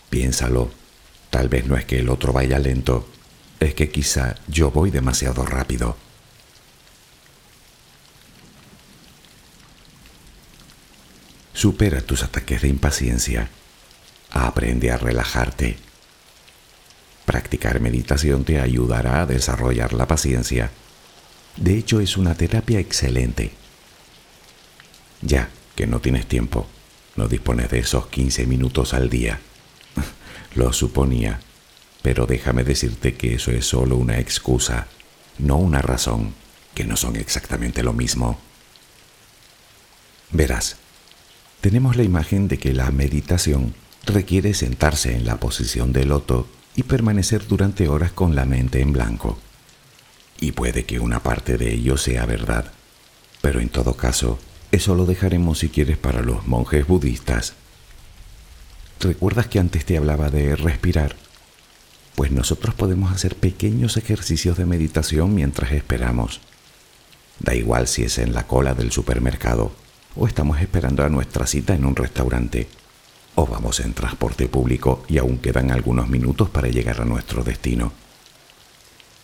Piénsalo, 0.09 0.71
tal 1.29 1.49
vez 1.49 1.67
no 1.67 1.77
es 1.77 1.85
que 1.85 1.99
el 1.99 2.09
otro 2.09 2.33
vaya 2.33 2.59
lento, 2.59 3.07
es 3.59 3.75
que 3.75 3.89
quizá 3.89 4.35
yo 4.47 4.71
voy 4.71 4.91
demasiado 4.91 5.45
rápido. 5.45 5.95
Supera 11.53 12.01
tus 12.01 12.23
ataques 12.23 12.63
de 12.63 12.67
impaciencia. 12.67 13.49
Aprende 14.31 14.91
a 14.91 14.97
relajarte. 14.97 15.77
Practicar 17.25 17.79
meditación 17.79 18.43
te 18.43 18.59
ayudará 18.59 19.21
a 19.21 19.25
desarrollar 19.25 19.93
la 19.93 20.07
paciencia. 20.07 20.71
De 21.57 21.77
hecho, 21.77 21.99
es 21.99 22.17
una 22.17 22.35
terapia 22.35 22.79
excelente. 22.79 23.51
Ya 25.21 25.49
que 25.75 25.87
no 25.87 25.99
tienes 25.99 26.27
tiempo, 26.27 26.67
no 27.15 27.27
dispones 27.27 27.69
de 27.69 27.79
esos 27.79 28.07
15 28.07 28.45
minutos 28.45 28.93
al 28.93 29.09
día. 29.09 29.39
Lo 30.55 30.73
suponía 30.73 31.39
pero 32.03 32.27
déjame 32.27 32.63
decirte 32.63 33.15
que 33.15 33.35
eso 33.35 33.49
es 33.51 33.65
solo 33.65 33.95
una 33.95 34.19
excusa, 34.19 34.87
no 35.39 35.55
una 35.55 35.81
razón, 35.81 36.33
que 36.75 36.83
no 36.83 36.97
son 36.97 37.15
exactamente 37.15 37.81
lo 37.81 37.93
mismo. 37.93 38.37
Verás, 40.29 40.75
tenemos 41.61 41.95
la 41.95 42.03
imagen 42.03 42.49
de 42.49 42.59
que 42.59 42.73
la 42.73 42.91
meditación 42.91 43.73
requiere 44.05 44.53
sentarse 44.53 45.15
en 45.15 45.25
la 45.25 45.37
posición 45.37 45.93
de 45.93 46.03
loto 46.03 46.45
y 46.75 46.83
permanecer 46.83 47.47
durante 47.47 47.87
horas 47.87 48.11
con 48.11 48.35
la 48.35 48.43
mente 48.45 48.81
en 48.81 48.91
blanco. 48.91 49.39
Y 50.43 50.51
puede 50.51 50.83
que 50.83 50.99
una 50.99 51.23
parte 51.23 51.57
de 51.57 51.73
ello 51.73 51.95
sea 51.95 52.25
verdad, 52.25 52.73
pero 53.39 53.61
en 53.61 53.69
todo 53.69 53.93
caso, 53.93 54.39
eso 54.73 54.93
lo 54.93 55.05
dejaremos 55.05 55.59
si 55.59 55.69
quieres 55.69 55.97
para 55.97 56.21
los 56.21 56.47
monjes 56.47 56.85
budistas. 56.85 57.53
¿Recuerdas 58.99 59.47
que 59.47 59.59
antes 59.59 59.85
te 59.85 59.95
hablaba 59.95 60.29
de 60.29 60.57
respirar? 60.57 61.15
Pues 62.15 62.31
nosotros 62.31 62.75
podemos 62.75 63.13
hacer 63.13 63.37
pequeños 63.37 63.95
ejercicios 63.95 64.57
de 64.57 64.65
meditación 64.65 65.33
mientras 65.33 65.71
esperamos. 65.71 66.41
Da 67.39 67.55
igual 67.55 67.87
si 67.87 68.03
es 68.03 68.17
en 68.17 68.33
la 68.33 68.45
cola 68.45 68.73
del 68.73 68.91
supermercado 68.91 69.71
o 70.17 70.27
estamos 70.27 70.59
esperando 70.59 71.05
a 71.05 71.09
nuestra 71.09 71.47
cita 71.47 71.73
en 71.73 71.85
un 71.85 71.95
restaurante 71.95 72.67
o 73.35 73.47
vamos 73.47 73.79
en 73.79 73.93
transporte 73.93 74.49
público 74.49 75.05
y 75.07 75.19
aún 75.19 75.37
quedan 75.37 75.71
algunos 75.71 76.09
minutos 76.09 76.49
para 76.49 76.67
llegar 76.67 76.99
a 76.99 77.05
nuestro 77.05 77.45
destino. 77.45 78.02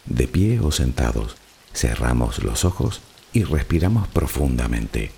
De 0.10 0.28
pie 0.28 0.60
o 0.60 0.72
sentados, 0.72 1.38
cerramos 1.72 2.44
los 2.44 2.66
ojos 2.66 3.02
y 3.32 3.44
respiramos 3.44 4.08
profundamente. 4.08 5.12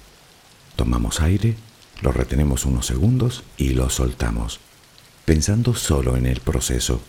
Tomamos 0.75 1.21
aire, 1.21 1.55
lo 2.01 2.11
retenemos 2.11 2.65
unos 2.65 2.87
segundos 2.87 3.43
y 3.55 3.69
lo 3.69 3.89
soltamos, 3.89 4.59
pensando 5.23 5.73
solo 5.75 6.17
en 6.17 6.25
el 6.25 6.41
proceso. 6.41 7.01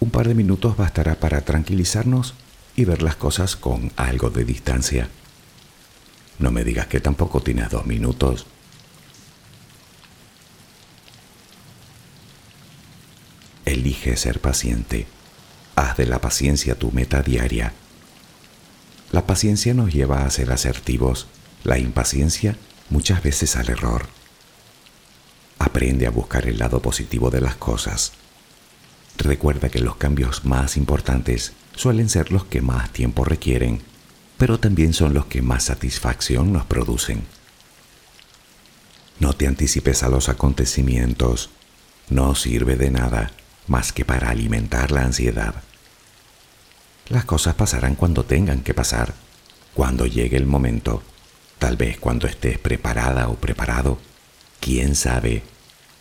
Un 0.00 0.10
par 0.10 0.26
de 0.26 0.34
minutos 0.34 0.76
bastará 0.76 1.14
para 1.14 1.42
tranquilizarnos 1.42 2.34
y 2.74 2.86
ver 2.86 3.02
las 3.02 3.14
cosas 3.14 3.54
con 3.54 3.92
algo 3.94 4.30
de 4.30 4.44
distancia. 4.44 5.08
No 6.40 6.50
me 6.50 6.64
digas 6.64 6.88
que 6.88 7.00
tampoco 7.00 7.40
tienes 7.40 7.70
dos 7.70 7.86
minutos. 7.86 8.46
Elige 13.64 14.16
ser 14.16 14.40
paciente. 14.40 15.06
Haz 15.74 15.96
de 15.96 16.06
la 16.06 16.20
paciencia 16.20 16.74
tu 16.74 16.92
meta 16.92 17.22
diaria. 17.22 17.72
La 19.10 19.26
paciencia 19.26 19.72
nos 19.72 19.92
lleva 19.92 20.24
a 20.24 20.30
ser 20.30 20.52
asertivos, 20.52 21.26
la 21.64 21.78
impaciencia 21.78 22.56
muchas 22.90 23.22
veces 23.22 23.56
al 23.56 23.70
error. 23.70 24.06
Aprende 25.58 26.06
a 26.06 26.10
buscar 26.10 26.46
el 26.46 26.58
lado 26.58 26.80
positivo 26.82 27.30
de 27.30 27.40
las 27.40 27.56
cosas. 27.56 28.12
Recuerda 29.16 29.70
que 29.70 29.78
los 29.78 29.96
cambios 29.96 30.44
más 30.44 30.76
importantes 30.76 31.52
suelen 31.74 32.08
ser 32.08 32.32
los 32.32 32.44
que 32.44 32.60
más 32.60 32.90
tiempo 32.92 33.24
requieren, 33.24 33.82
pero 34.36 34.58
también 34.58 34.92
son 34.92 35.14
los 35.14 35.26
que 35.26 35.40
más 35.40 35.64
satisfacción 35.64 36.52
nos 36.52 36.66
producen. 36.66 37.24
No 39.20 39.32
te 39.34 39.46
anticipes 39.46 40.02
a 40.02 40.08
los 40.08 40.28
acontecimientos, 40.28 41.50
no 42.10 42.34
sirve 42.34 42.76
de 42.76 42.90
nada 42.90 43.30
más 43.66 43.92
que 43.92 44.04
para 44.04 44.30
alimentar 44.30 44.90
la 44.90 45.02
ansiedad. 45.02 45.54
Las 47.08 47.24
cosas 47.24 47.54
pasarán 47.54 47.94
cuando 47.94 48.24
tengan 48.24 48.62
que 48.62 48.74
pasar, 48.74 49.14
cuando 49.74 50.06
llegue 50.06 50.36
el 50.36 50.46
momento, 50.46 51.02
tal 51.58 51.76
vez 51.76 51.98
cuando 51.98 52.26
estés 52.26 52.58
preparada 52.58 53.28
o 53.28 53.36
preparado, 53.36 53.98
quién 54.60 54.94
sabe. 54.94 55.42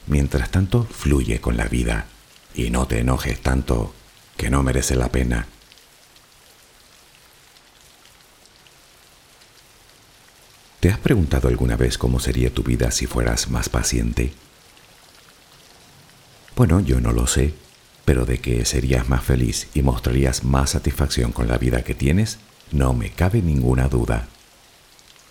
Mientras 0.08 0.50
tanto, 0.52 0.86
fluye 0.86 1.40
con 1.40 1.58
la 1.58 1.66
vida 1.66 2.06
y 2.54 2.70
no 2.70 2.88
te 2.88 3.00
enojes 3.00 3.40
tanto 3.42 3.94
que 4.38 4.50
no 4.50 4.64
merece 4.64 4.96
la 4.96 5.10
pena. 5.10 5.48
¿Te 10.80 10.90
has 10.90 10.98
preguntado 10.98 11.48
alguna 11.48 11.76
vez 11.76 12.00
cómo 12.00 12.20
sería 12.20 12.52
tu 12.52 12.64
vida 12.64 12.90
si 12.90 13.06
fueras 13.06 13.50
más 13.50 13.70
paciente? 13.70 14.34
Bueno, 16.56 16.80
yo 16.80 17.00
no 17.00 17.12
lo 17.12 17.28
sé, 17.28 17.54
pero 18.06 18.26
de 18.26 18.40
que 18.40 18.66
serías 18.66 19.10
más 19.10 19.24
feliz 19.24 19.68
y 19.74 19.82
mostrarías 19.82 20.44
más 20.44 20.72
satisfacción 20.72 21.32
con 21.32 21.48
la 21.48 21.58
vida 21.58 21.84
que 21.84 21.96
tienes, 21.96 22.40
no 22.72 22.94
me 22.94 23.12
cabe 23.12 23.42
ninguna 23.42 23.88
duda. 23.88 24.28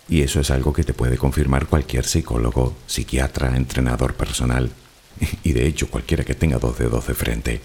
Y 0.09 0.21
eso 0.21 0.39
es 0.39 0.51
algo 0.51 0.73
que 0.73 0.83
te 0.83 0.93
puede 0.93 1.17
confirmar 1.17 1.67
cualquier 1.67 2.05
psicólogo, 2.05 2.75
psiquiatra, 2.87 3.55
entrenador 3.55 4.15
personal, 4.15 4.71
y 5.43 5.53
de 5.53 5.67
hecho 5.67 5.89
cualquiera 5.89 6.23
que 6.23 6.35
tenga 6.35 6.57
dos 6.57 6.77
dedos 6.77 7.07
de 7.07 7.13
frente. 7.13 7.61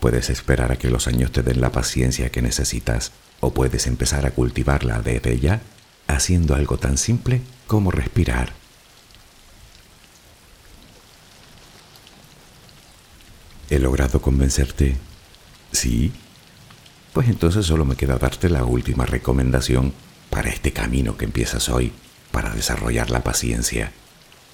Puedes 0.00 0.30
esperar 0.30 0.72
a 0.72 0.78
que 0.78 0.90
los 0.90 1.06
años 1.06 1.30
te 1.30 1.42
den 1.42 1.60
la 1.60 1.70
paciencia 1.70 2.30
que 2.30 2.42
necesitas, 2.42 3.12
o 3.40 3.52
puedes 3.52 3.86
empezar 3.86 4.26
a 4.26 4.32
cultivarla 4.32 5.00
desde 5.00 5.38
ya, 5.38 5.60
haciendo 6.08 6.54
algo 6.54 6.76
tan 6.76 6.98
simple 6.98 7.40
como 7.66 7.90
respirar. 7.90 8.61
¿He 13.72 13.78
logrado 13.78 14.20
convencerte? 14.20 14.98
¿Sí? 15.72 16.12
Pues 17.14 17.30
entonces 17.30 17.64
solo 17.64 17.86
me 17.86 17.96
queda 17.96 18.18
darte 18.18 18.50
la 18.50 18.66
última 18.66 19.06
recomendación 19.06 19.94
para 20.28 20.50
este 20.50 20.74
camino 20.74 21.16
que 21.16 21.24
empiezas 21.24 21.70
hoy, 21.70 21.90
para 22.32 22.50
desarrollar 22.50 23.08
la 23.08 23.24
paciencia. 23.24 23.90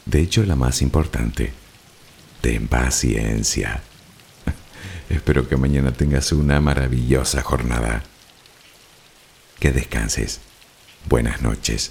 De 0.07 0.21
hecho, 0.21 0.45
la 0.45 0.55
más 0.55 0.83
importante. 0.83 1.53
Ten 2.43 2.69
paciencia. 2.69 3.83
Espero 5.11 5.49
que 5.49 5.57
mañana 5.57 5.93
tengas 5.93 6.31
una 6.31 6.61
maravillosa 6.61 7.43
jornada. 7.43 8.05
Que 9.59 9.73
descanses. 9.73 10.39
Buenas 11.09 11.43
noches. 11.43 11.91